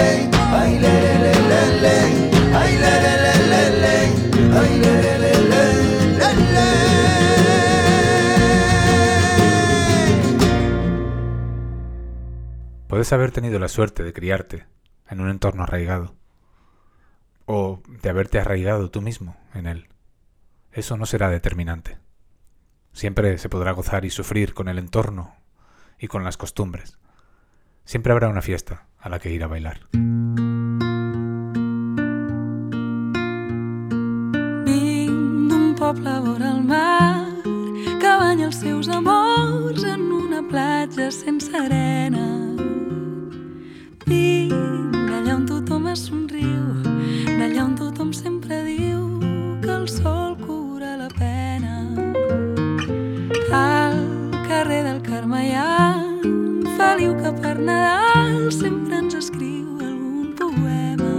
Puedes 12.92 13.10
haber 13.14 13.30
tenido 13.30 13.58
la 13.58 13.68
suerte 13.68 14.02
de 14.02 14.12
criarte 14.12 14.66
en 15.08 15.22
un 15.22 15.30
entorno 15.30 15.62
arraigado 15.62 16.14
o 17.46 17.80
de 17.88 18.10
haberte 18.10 18.38
arraigado 18.38 18.90
tú 18.90 19.00
mismo 19.00 19.34
en 19.54 19.64
él. 19.64 19.88
Eso 20.72 20.98
no 20.98 21.06
será 21.06 21.30
determinante. 21.30 21.96
Siempre 22.92 23.38
se 23.38 23.48
podrá 23.48 23.72
gozar 23.72 24.04
y 24.04 24.10
sufrir 24.10 24.52
con 24.52 24.68
el 24.68 24.78
entorno 24.78 25.34
y 25.98 26.06
con 26.08 26.22
las 26.22 26.36
costumbres. 26.36 26.98
Siempre 27.86 28.12
habrá 28.12 28.28
una 28.28 28.42
fiesta 28.42 28.84
a 28.98 29.08
la 29.08 29.20
que 29.20 29.30
ir 29.30 29.42
a 29.42 29.46
bailar. 29.46 29.88
Poble 35.78 36.10
el 36.10 36.62
mar 36.64 37.26
que 37.42 38.06
banya 38.06 38.52
seus 38.52 38.86
amors 38.90 39.82
en 39.82 40.12
una 40.12 40.46
platja 40.46 41.10
sense 41.10 41.56
arena. 41.56 42.51
Vinc 44.06 44.94
d'allà 45.10 45.36
on 45.36 45.44
tothom 45.46 45.86
es 45.92 46.06
somriu, 46.08 46.62
d'allà 47.26 47.64
on 47.64 47.74
tothom 47.78 48.10
sempre 48.16 48.62
diu 48.66 49.20
que 49.62 49.70
el 49.70 49.86
sol 49.90 50.34
cura 50.40 50.96
la 50.98 51.08
pena. 51.18 51.74
Al 53.52 53.98
carrer 54.48 54.82
del 54.88 55.00
Carme 55.06 55.44
hi 55.46 55.52
ha 55.54 55.76
Feliu 56.76 57.14
que 57.20 57.30
per 57.42 57.54
Nadal 57.58 58.50
sempre 58.54 58.98
ens 59.04 59.14
escriu 59.20 59.78
algun 59.86 60.32
poema. 60.40 61.12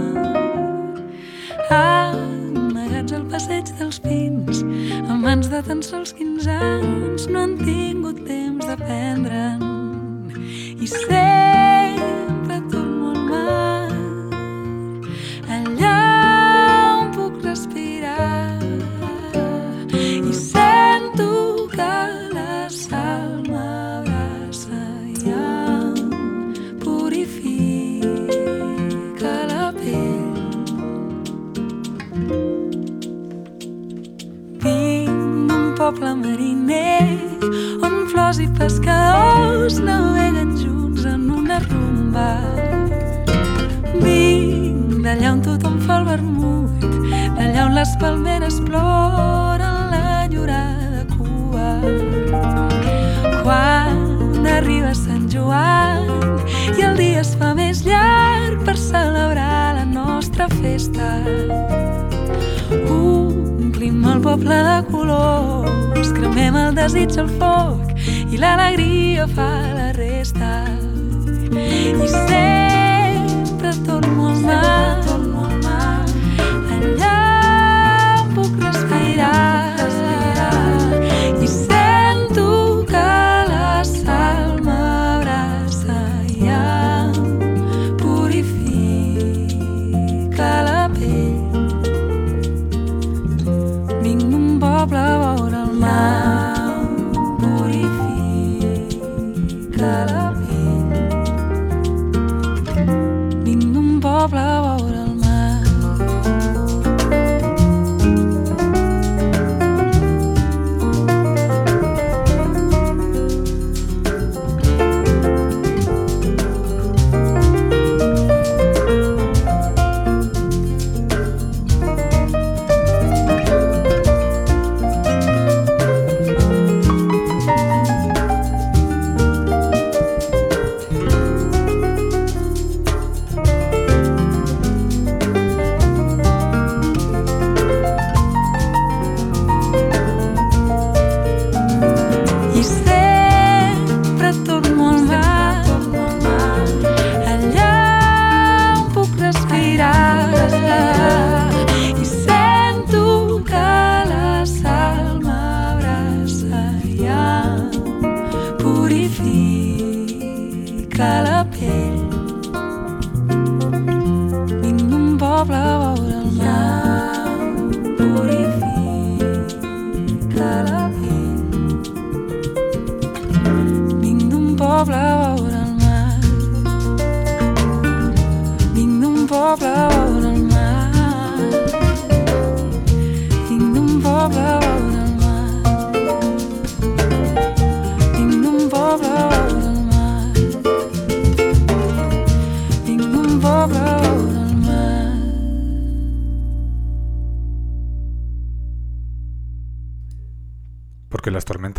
Amagats 1.70 3.16
al 3.16 3.24
passeig 3.32 3.72
dels 3.78 4.02
pins, 4.04 4.64
amb 5.06 5.22
mans 5.24 5.48
de 5.52 5.62
tan 5.64 5.80
sols 5.82 6.12
15 6.18 6.58
anys, 6.58 7.30
no 7.30 7.46
han 7.46 7.56
tingut 7.64 8.20
temps 8.28 8.68
d'aprendre'n. 8.68 9.72
I 10.84 10.90
sempre 10.90 12.23
poble 35.94 36.14
mariner 36.16 37.18
on 37.82 38.08
flors 38.10 38.38
i 38.42 38.46
pescadors 38.58 39.78
naveguen 39.78 40.54
junts 40.58 41.04
en 41.06 41.28
una 41.30 41.60
rumba. 41.62 42.30
Vinc 44.02 45.04
d'allà 45.04 45.34
on 45.36 45.44
tothom 45.44 45.78
fa 45.86 46.00
el 46.00 46.08
vermut, 46.08 46.88
d'allà 47.36 47.68
on 47.68 47.78
les 47.78 47.94
palmeres 48.00 48.58
ploren 48.66 49.94
l'enyorada 49.94 51.04
cua. 51.14 51.70
Quan 53.44 54.50
arriba 54.56 54.94
Sant 54.98 55.30
Joan 55.30 56.10
i 56.74 56.88
el 56.90 56.98
dia 56.98 57.22
es 57.22 57.34
fa 57.38 57.54
més 57.54 57.86
llarg 57.86 58.66
per 58.66 58.78
celebrar 58.80 59.78
la 59.78 59.86
nostra 59.86 60.50
festa. 60.58 61.10
Omplim 63.84 64.04
el 64.08 64.20
poble 64.24 64.56
de 64.64 64.76
colors, 64.88 66.12
cremem 66.16 66.56
el 66.56 66.72
desig 66.78 67.18
al 67.20 67.28
foc 67.36 67.92
i 68.32 68.40
l'alegria 68.40 69.28
fa 69.36 69.50
la 69.76 69.90
resta. 69.98 70.54
I 71.52 72.23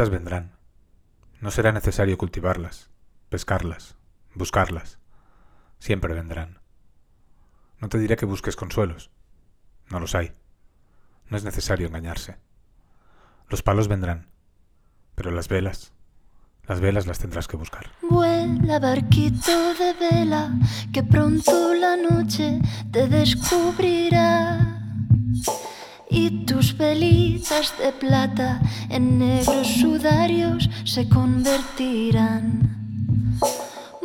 vendrán. 0.04 0.52
No 1.40 1.52
será 1.52 1.72
necesario 1.72 2.18
cultivarlas, 2.18 2.90
pescarlas, 3.30 3.96
buscarlas. 4.34 5.00
Siempre 5.80 6.14
vendrán. 6.14 6.60
No 7.80 7.90
te 7.90 7.98
diré 7.98 8.16
que 8.18 8.26
busques 8.26 8.56
consuelos. 8.56 9.12
No 9.90 10.00
los 10.00 10.16
hay. 10.16 10.34
No 11.30 11.38
es 11.38 11.44
necesario 11.44 11.88
engañarse. 11.88 12.38
Los 13.50 13.64
palos 13.64 13.88
vendrán, 13.88 14.28
pero 15.16 15.32
las 15.32 15.48
velas, 15.48 15.94
las 16.68 16.80
velas 16.80 17.08
las 17.08 17.20
tendrás 17.20 17.48
que 17.48 17.58
buscar. 17.58 17.92
Vuela 18.02 18.80
barquito 18.80 19.74
de 19.76 19.94
vela, 19.94 20.52
que 20.92 21.04
pronto 21.04 21.74
la 21.74 21.96
noche 21.96 22.60
te 22.92 23.08
descubrirá. 23.08 24.82
Y 26.10 26.46
tus 26.46 26.78
velitas 26.78 27.74
de 27.78 27.92
plata 27.92 28.62
en 28.90 29.20
negros 29.20 29.68
sudarios 29.68 30.70
se 30.84 31.10
convertirán. 31.10 32.76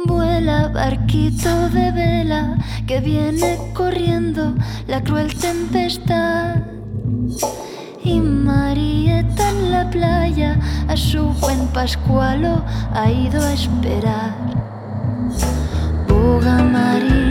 Vuela 0.06 0.68
barquito 0.68 1.68
de 1.68 1.92
vela, 1.92 2.56
que 2.86 3.00
viene 3.00 3.58
corriendo 3.74 4.54
la 4.86 5.02
cruel 5.02 5.34
tempestad. 5.34 6.56
Y 8.02 8.18
Marieta 8.18 9.50
en 9.50 9.70
la 9.70 9.90
playa 9.90 10.58
a 10.88 10.96
su 10.96 11.28
buen 11.34 11.68
Pascualo 11.68 12.64
ha 12.92 13.10
ido 13.10 13.42
a 13.42 13.52
esperar. 13.52 14.34
Boga 16.08 16.62
marino 16.62 17.29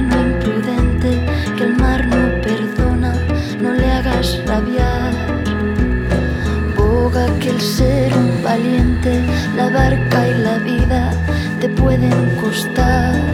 rabiar. 4.50 5.14
Boga 6.76 7.26
que 7.40 7.50
el 7.50 7.62
ser 7.62 8.12
un 8.14 8.44
valiente, 8.44 9.22
la 9.56 9.70
barca 9.70 10.28
y 10.28 10.34
la 10.48 10.58
vida 10.58 11.14
te 11.60 11.70
pueden 11.70 12.36
costar. 12.42 13.29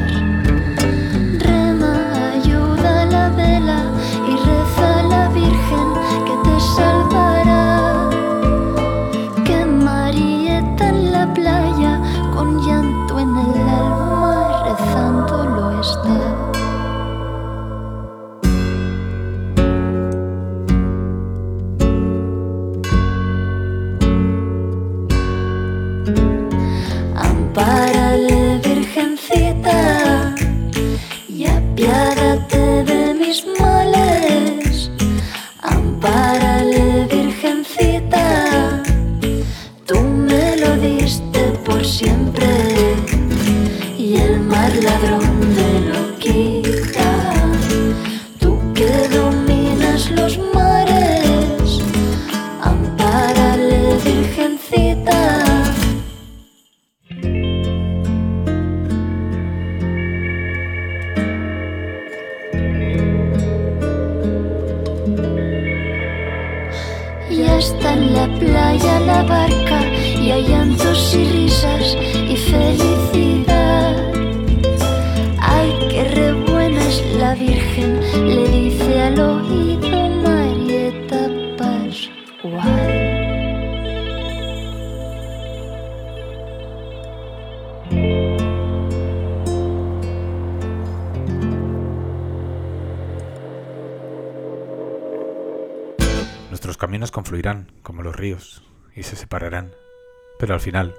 Final 100.66 100.96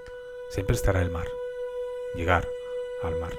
siempre 0.48 0.76
estará 0.76 1.02
el 1.02 1.10
mar. 1.10 1.26
Llegar 2.14 2.48
al 3.02 3.16
mar. 3.18 3.32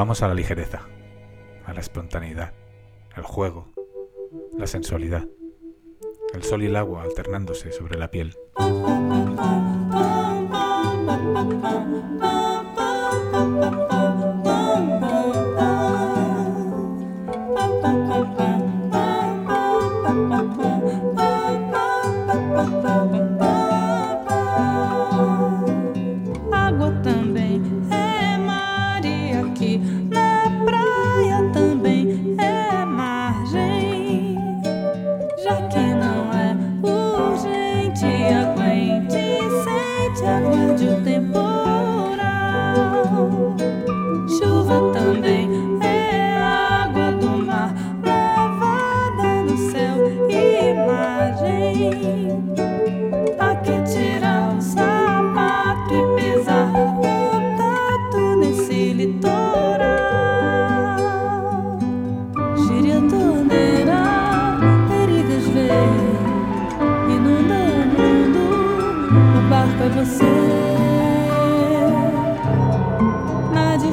Volvamos 0.00 0.22
a 0.22 0.28
la 0.28 0.34
ligereza, 0.34 0.80
a 1.66 1.74
la 1.74 1.80
espontaneidad, 1.80 2.54
al 3.12 3.22
juego, 3.22 3.68
la 4.56 4.66
sensualidad, 4.66 5.28
el 6.32 6.42
sol 6.42 6.62
y 6.62 6.68
el 6.68 6.76
agua 6.76 7.02
alternándose 7.02 7.70
sobre 7.70 7.98
la 7.98 8.10
piel. 8.10 8.34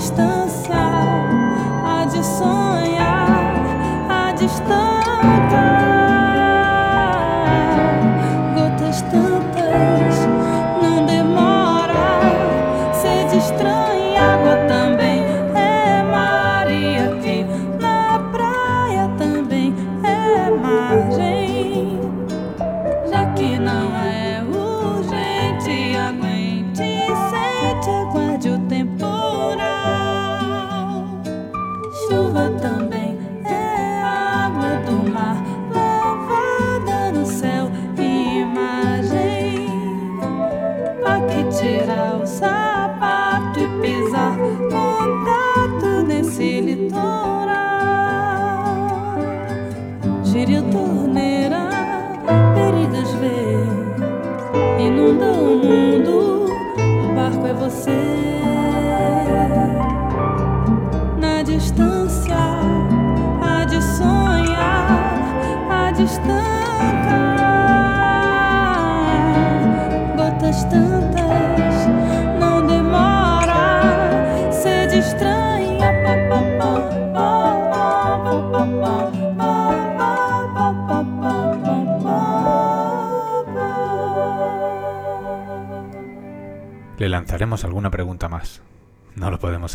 Distância, 0.07 0.56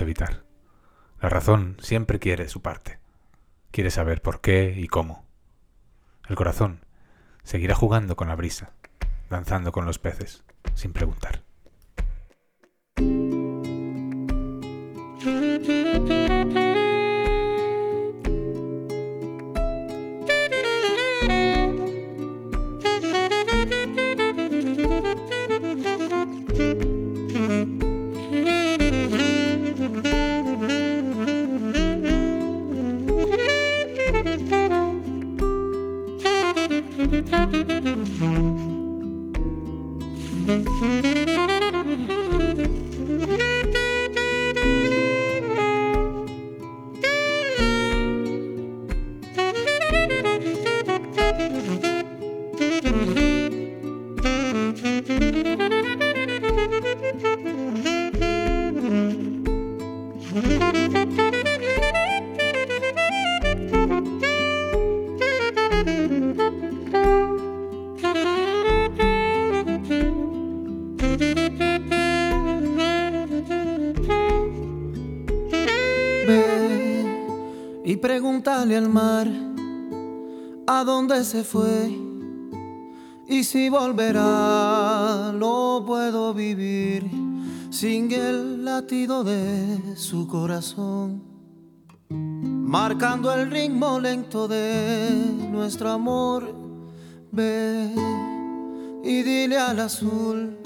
evitar. 0.01 0.45
La 1.21 1.29
razón 1.29 1.77
siempre 1.81 2.19
quiere 2.19 2.49
su 2.49 2.63
parte. 2.63 2.99
Quiere 3.71 3.91
saber 3.91 4.23
por 4.23 4.41
qué 4.41 4.75
y 4.77 4.89
cómo. 4.89 5.25
El 6.29 6.37
corazón 6.37 6.85
seguirá 7.45 7.75
jugando 7.75 8.17
con 8.17 8.29
la 8.29 8.37
brisa, 8.37 8.73
danzando 9.31 9.73
con 9.73 9.85
los 9.85 9.99
peces, 9.99 10.45
sin 10.75 10.93
preguntar. 10.93 11.43
Dónde 81.07 81.25
se 81.25 81.43
fue 81.43 81.91
y 83.27 83.43
si 83.43 83.69
volverá. 83.69 85.33
No 85.35 85.83
puedo 85.85 86.33
vivir 86.33 87.11
sin 87.71 88.13
el 88.13 88.65
latido 88.65 89.25
de 89.25 89.97
su 89.97 90.29
corazón, 90.29 91.23
marcando 92.09 93.35
el 93.35 93.51
ritmo 93.51 93.99
lento 93.99 94.47
de 94.47 95.11
nuestro 95.51 95.91
amor. 95.91 96.55
Ve 97.33 97.91
y 99.03 99.23
dile 99.23 99.59
al 99.59 99.81
azul 99.81 100.59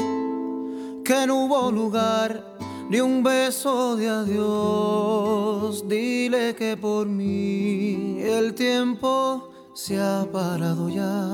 que 1.02 1.26
no 1.26 1.44
hubo 1.44 1.70
lugar 1.70 2.58
ni 2.90 3.00
un 3.00 3.22
beso 3.22 3.96
de 3.96 4.08
adiós. 4.10 5.88
Dile 5.88 6.54
que 6.54 6.76
por 6.76 7.06
mí 7.06 8.18
el 8.20 8.54
tiempo 8.54 9.55
se 9.86 10.00
ha 10.00 10.26
parado 10.32 10.88
ya 10.88 11.28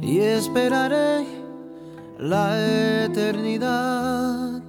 y 0.00 0.20
esperaré 0.20 1.26
la 2.18 3.04
eternidad. 3.04 4.62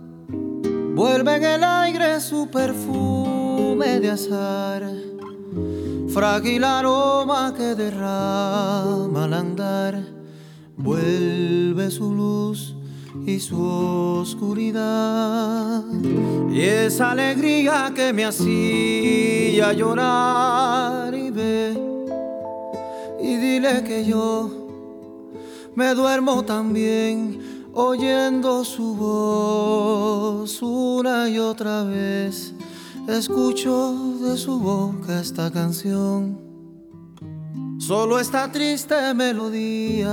Vuelve 0.93 1.37
en 1.37 1.43
el 1.45 1.63
aire 1.63 2.19
su 2.19 2.49
perfume 2.49 4.01
de 4.01 4.11
azar, 4.11 4.83
frágil 6.09 6.65
aroma 6.65 7.53
que 7.55 7.73
derrama 7.73 9.23
al 9.23 9.33
andar. 9.33 10.03
Vuelve 10.75 11.89
su 11.89 12.13
luz 12.13 12.75
y 13.25 13.39
su 13.39 13.63
oscuridad. 14.19 15.85
Y 16.51 16.59
esa 16.59 17.11
alegría 17.11 17.93
que 17.95 18.11
me 18.11 18.25
hacía 18.25 19.71
llorar 19.71 21.15
y 21.15 21.31
ve 21.31 21.94
y 23.25 23.37
dile 23.37 23.83
que 23.83 24.05
yo 24.05 24.51
me 25.73 25.95
duermo 25.95 26.45
también 26.45 27.65
oyendo 27.73 28.63
su 28.63 28.95
voz 28.95 30.61
una 30.61 31.27
y 31.27 31.39
otra 31.39 31.83
vez. 31.83 32.53
Escucho 33.07 33.93
de 34.21 34.37
su 34.37 34.59
boca 34.59 35.19
esta 35.19 35.49
canción, 35.51 36.39
solo 37.79 38.19
esta 38.19 38.51
triste 38.51 39.13
melodía. 39.15 40.11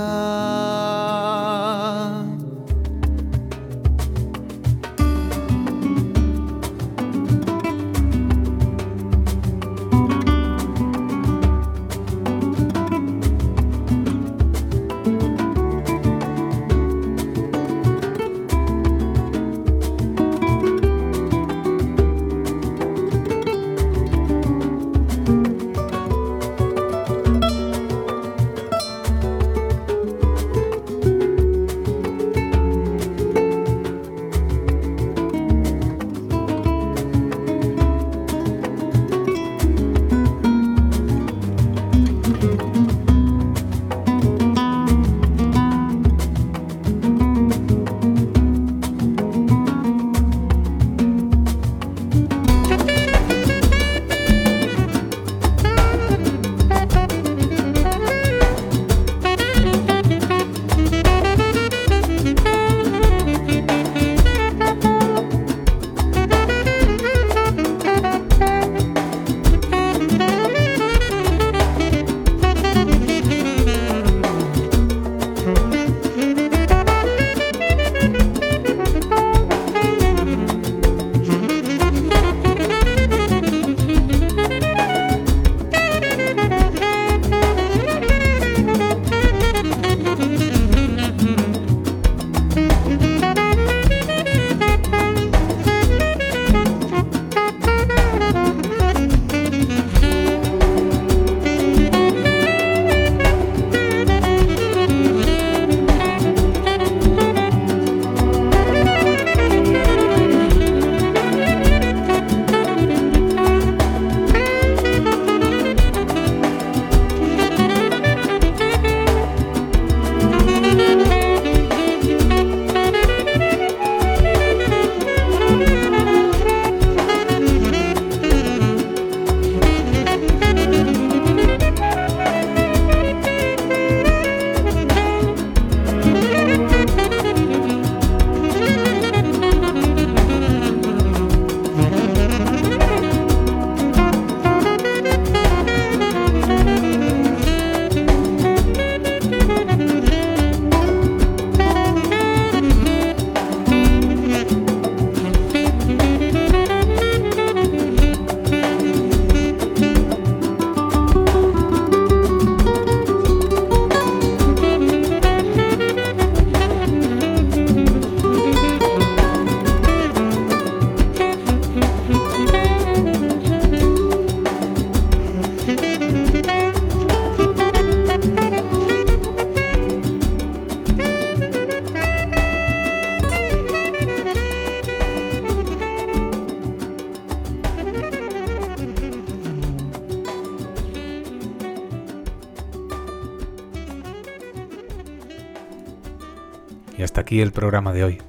Aquí 197.33 197.41
el 197.41 197.51
programa 197.51 197.93
de 197.93 198.03
hoy. 198.03 198.21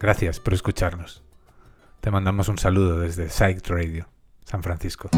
Gracias 0.00 0.40
por 0.40 0.54
escucharnos. 0.54 1.22
Te 2.00 2.10
mandamos 2.10 2.48
un 2.48 2.56
saludo 2.56 2.98
desde 2.98 3.28
Psych 3.28 3.68
Radio, 3.68 4.08
San 4.46 4.62
Francisco. 4.62 5.10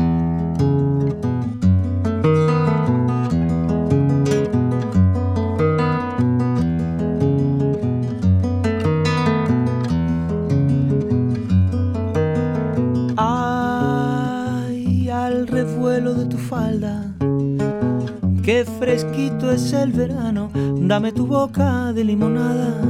Es 19.17 19.73
el 19.73 19.93
verano, 19.93 20.51
dame 20.81 21.13
tu 21.13 21.27
boca 21.27 21.93
de 21.93 22.03
limonada 22.03 22.81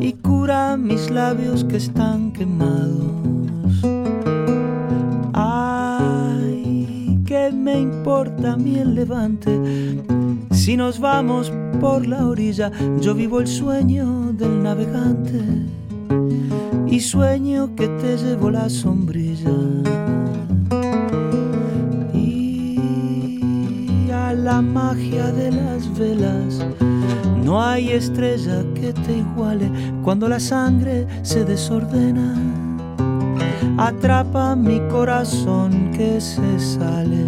y 0.00 0.12
cura 0.12 0.76
mis 0.76 1.10
labios 1.10 1.64
que 1.64 1.76
están 1.76 2.32
quemados. 2.32 3.82
Ay, 5.32 7.20
qué 7.26 7.50
me 7.50 7.80
importa 7.80 8.52
a 8.52 8.56
mí 8.56 8.78
el 8.78 8.94
levante, 8.94 9.50
si 10.52 10.76
nos 10.76 11.00
vamos 11.00 11.52
por 11.80 12.06
la 12.06 12.26
orilla, 12.26 12.70
yo 13.00 13.14
vivo 13.14 13.40
el 13.40 13.48
sueño 13.48 14.32
del 14.32 14.62
navegante 14.62 15.42
y 16.86 17.00
sueño 17.00 17.74
que 17.74 17.88
te 17.88 18.16
llevo 18.16 18.50
la 18.50 18.68
sombrilla. 18.68 19.50
La 24.56 24.62
magia 24.62 25.30
de 25.32 25.50
las 25.50 25.82
velas, 25.98 26.64
no 27.44 27.62
hay 27.62 27.90
estrella 27.90 28.64
que 28.74 28.90
te 28.94 29.18
iguale 29.18 29.70
cuando 30.02 30.28
la 30.28 30.40
sangre 30.40 31.06
se 31.20 31.44
desordena. 31.44 32.34
Atrapa 33.76 34.56
mi 34.56 34.80
corazón 34.88 35.90
que 35.94 36.22
se 36.22 36.58
sale. 36.58 37.26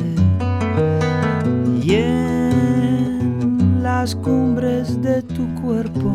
Y 1.82 1.96
en 1.96 3.82
las 3.82 4.14
cumbres 4.14 5.02
de 5.02 5.20
tu 5.20 5.44
cuerpo 5.60 6.10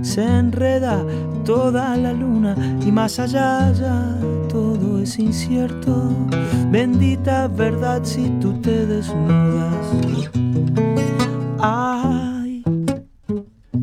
se 0.00 0.22
enreda 0.24 1.04
toda 1.44 1.98
la 1.98 2.14
luna 2.14 2.56
y 2.80 2.90
más 2.90 3.18
allá 3.18 3.70
ya 3.72 4.18
todo 4.48 4.95
es 5.06 5.18
incierto. 5.20 6.12
Bendita 6.72 7.46
verdad 7.46 8.02
si 8.02 8.28
tú 8.40 8.60
te 8.60 8.86
desnudas. 8.86 9.86
Ay, 11.60 12.64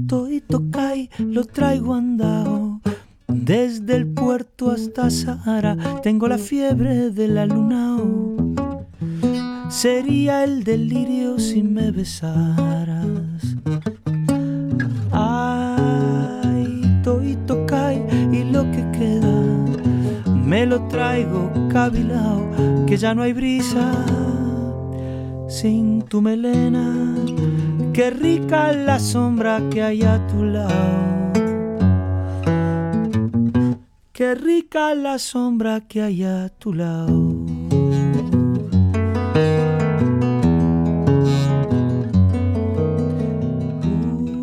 toito 0.05 0.63
cae, 0.69 1.09
lo 1.19 1.45
traigo 1.45 1.93
andado. 1.93 2.81
Desde 3.27 3.95
el 3.95 4.07
puerto 4.07 4.69
hasta 4.69 5.09
Sahara 5.09 5.77
tengo 6.03 6.27
la 6.27 6.37
fiebre 6.37 7.09
de 7.09 7.27
la 7.29 7.45
luna. 7.45 7.97
Sería 9.69 10.43
el 10.43 10.65
delirio 10.65 11.39
si 11.39 11.63
me 11.63 11.91
besaras. 11.91 13.41
Ay, 15.11 15.72
me 20.53 20.67
lo 20.67 20.81
traigo 20.87 21.51
cabilao, 21.71 22.85
que 22.85 22.95
ya 22.95 23.15
no 23.15 23.23
hay 23.23 23.33
brisa 23.33 23.91
sin 25.49 26.03
tu 26.03 26.21
melena. 26.21 26.93
Qué 27.91 28.11
rica 28.11 28.71
la 28.71 28.99
sombra 28.99 29.59
que 29.71 29.81
hay 29.81 30.03
a 30.03 30.27
tu 30.27 30.43
lado. 30.43 31.33
Qué 34.11 34.35
rica 34.35 34.93
la 34.93 35.17
sombra 35.17 35.81
que 35.87 36.03
hay 36.03 36.23
a 36.23 36.49
tu 36.49 36.71
lado. 36.71 37.17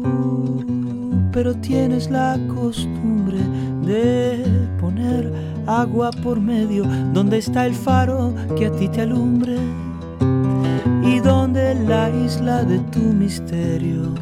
Uh, 0.02 1.30
pero 1.30 1.54
tienes 1.54 2.10
la 2.10 2.36
costumbre 2.48 3.38
de 3.86 4.44
poner 4.80 5.49
agua 5.70 6.10
por 6.10 6.40
medio 6.40 6.84
donde 7.12 7.38
está 7.38 7.66
el 7.66 7.74
faro 7.74 8.34
que 8.56 8.66
a 8.66 8.72
ti 8.72 8.88
te 8.88 9.02
alumbre 9.02 9.56
y 11.04 11.20
donde 11.20 11.74
la 11.74 12.10
isla 12.10 12.64
de 12.64 12.78
tu 12.90 13.00
misterio. 13.00 14.14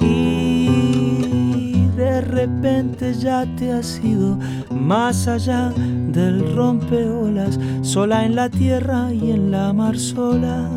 Y 0.00 1.88
de 1.96 2.20
repente 2.20 3.14
ya 3.14 3.44
te 3.56 3.72
has 3.72 4.02
ido 4.02 4.38
más 4.70 5.28
allá 5.28 5.72
del 6.12 6.54
rompeolas, 6.54 7.58
sola 7.82 8.24
en 8.24 8.36
la 8.36 8.48
tierra 8.48 9.12
y 9.12 9.32
en 9.32 9.50
la 9.50 9.72
mar 9.72 9.98
sola. 9.98 10.68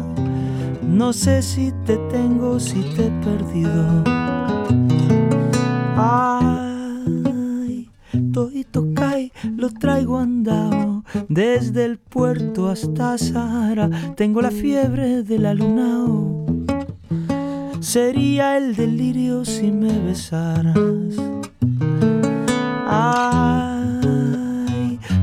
No 0.83 1.13
sé 1.13 1.41
si 1.41 1.71
te 1.85 1.97
tengo, 2.11 2.59
si 2.59 2.81
te 2.95 3.07
he 3.07 3.11
perdido. 3.23 4.18
Desde 11.59 11.83
el 11.83 11.97
puerto 11.97 12.69
hasta 12.69 13.17
Sahara. 13.17 13.89
Tengo 14.15 14.41
la 14.41 14.49
fiebre 14.49 15.23
de 15.23 15.39
la 15.39 15.53
luna. 15.53 16.05
Sería 17.81 18.55
el 18.55 18.77
delirio 18.77 19.43
si 19.43 19.69
me 19.69 19.99
besaras. 19.99 20.77
Ay, 22.87 24.29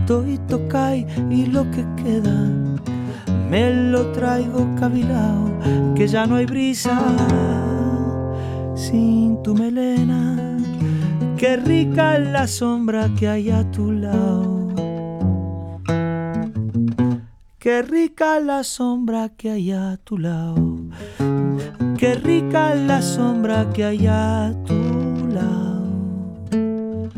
toito 0.07 0.69
cae 0.69 1.07
y 1.31 1.47
lo 1.47 1.71
que 1.71 1.87
queda 2.03 2.51
me 3.51 3.73
lo 3.73 4.13
traigo 4.13 4.69
cavilao, 4.79 5.95
que 5.95 6.07
ya 6.07 6.27
no 6.27 6.37
hay 6.37 6.45
brisa 6.45 7.01
sin 8.75 9.43
tu 9.43 9.55
melena. 9.55 10.37
Qué 11.39 11.57
rica 11.57 12.19
la 12.19 12.47
sombra 12.47 13.09
que 13.19 13.27
hay 13.27 13.51
a 13.51 13.71
tu 13.71 13.91
lado. 13.93 14.56
Qué 17.67 17.83
rica 17.83 18.39
la 18.39 18.63
sombra 18.63 19.31
que 19.31 19.51
hay 19.51 19.73
a 19.73 19.97
tu 19.97 20.19
lado. 20.19 20.77
Qué 21.99 22.15
rica 22.15 22.77
la 22.77 23.03
sombra 23.03 23.69
que 23.73 23.83
hay 23.83 24.07
a 24.07 24.55
tu 24.65 25.27
lado. 25.27 27.11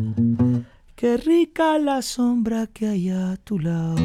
Qué 0.97 1.19
rica 1.19 1.79
la 1.79 2.01
sombra 2.01 2.67
que 2.67 2.89
hay 2.89 3.11
a 3.11 3.37
tu 3.45 3.59
lado. 3.59 3.97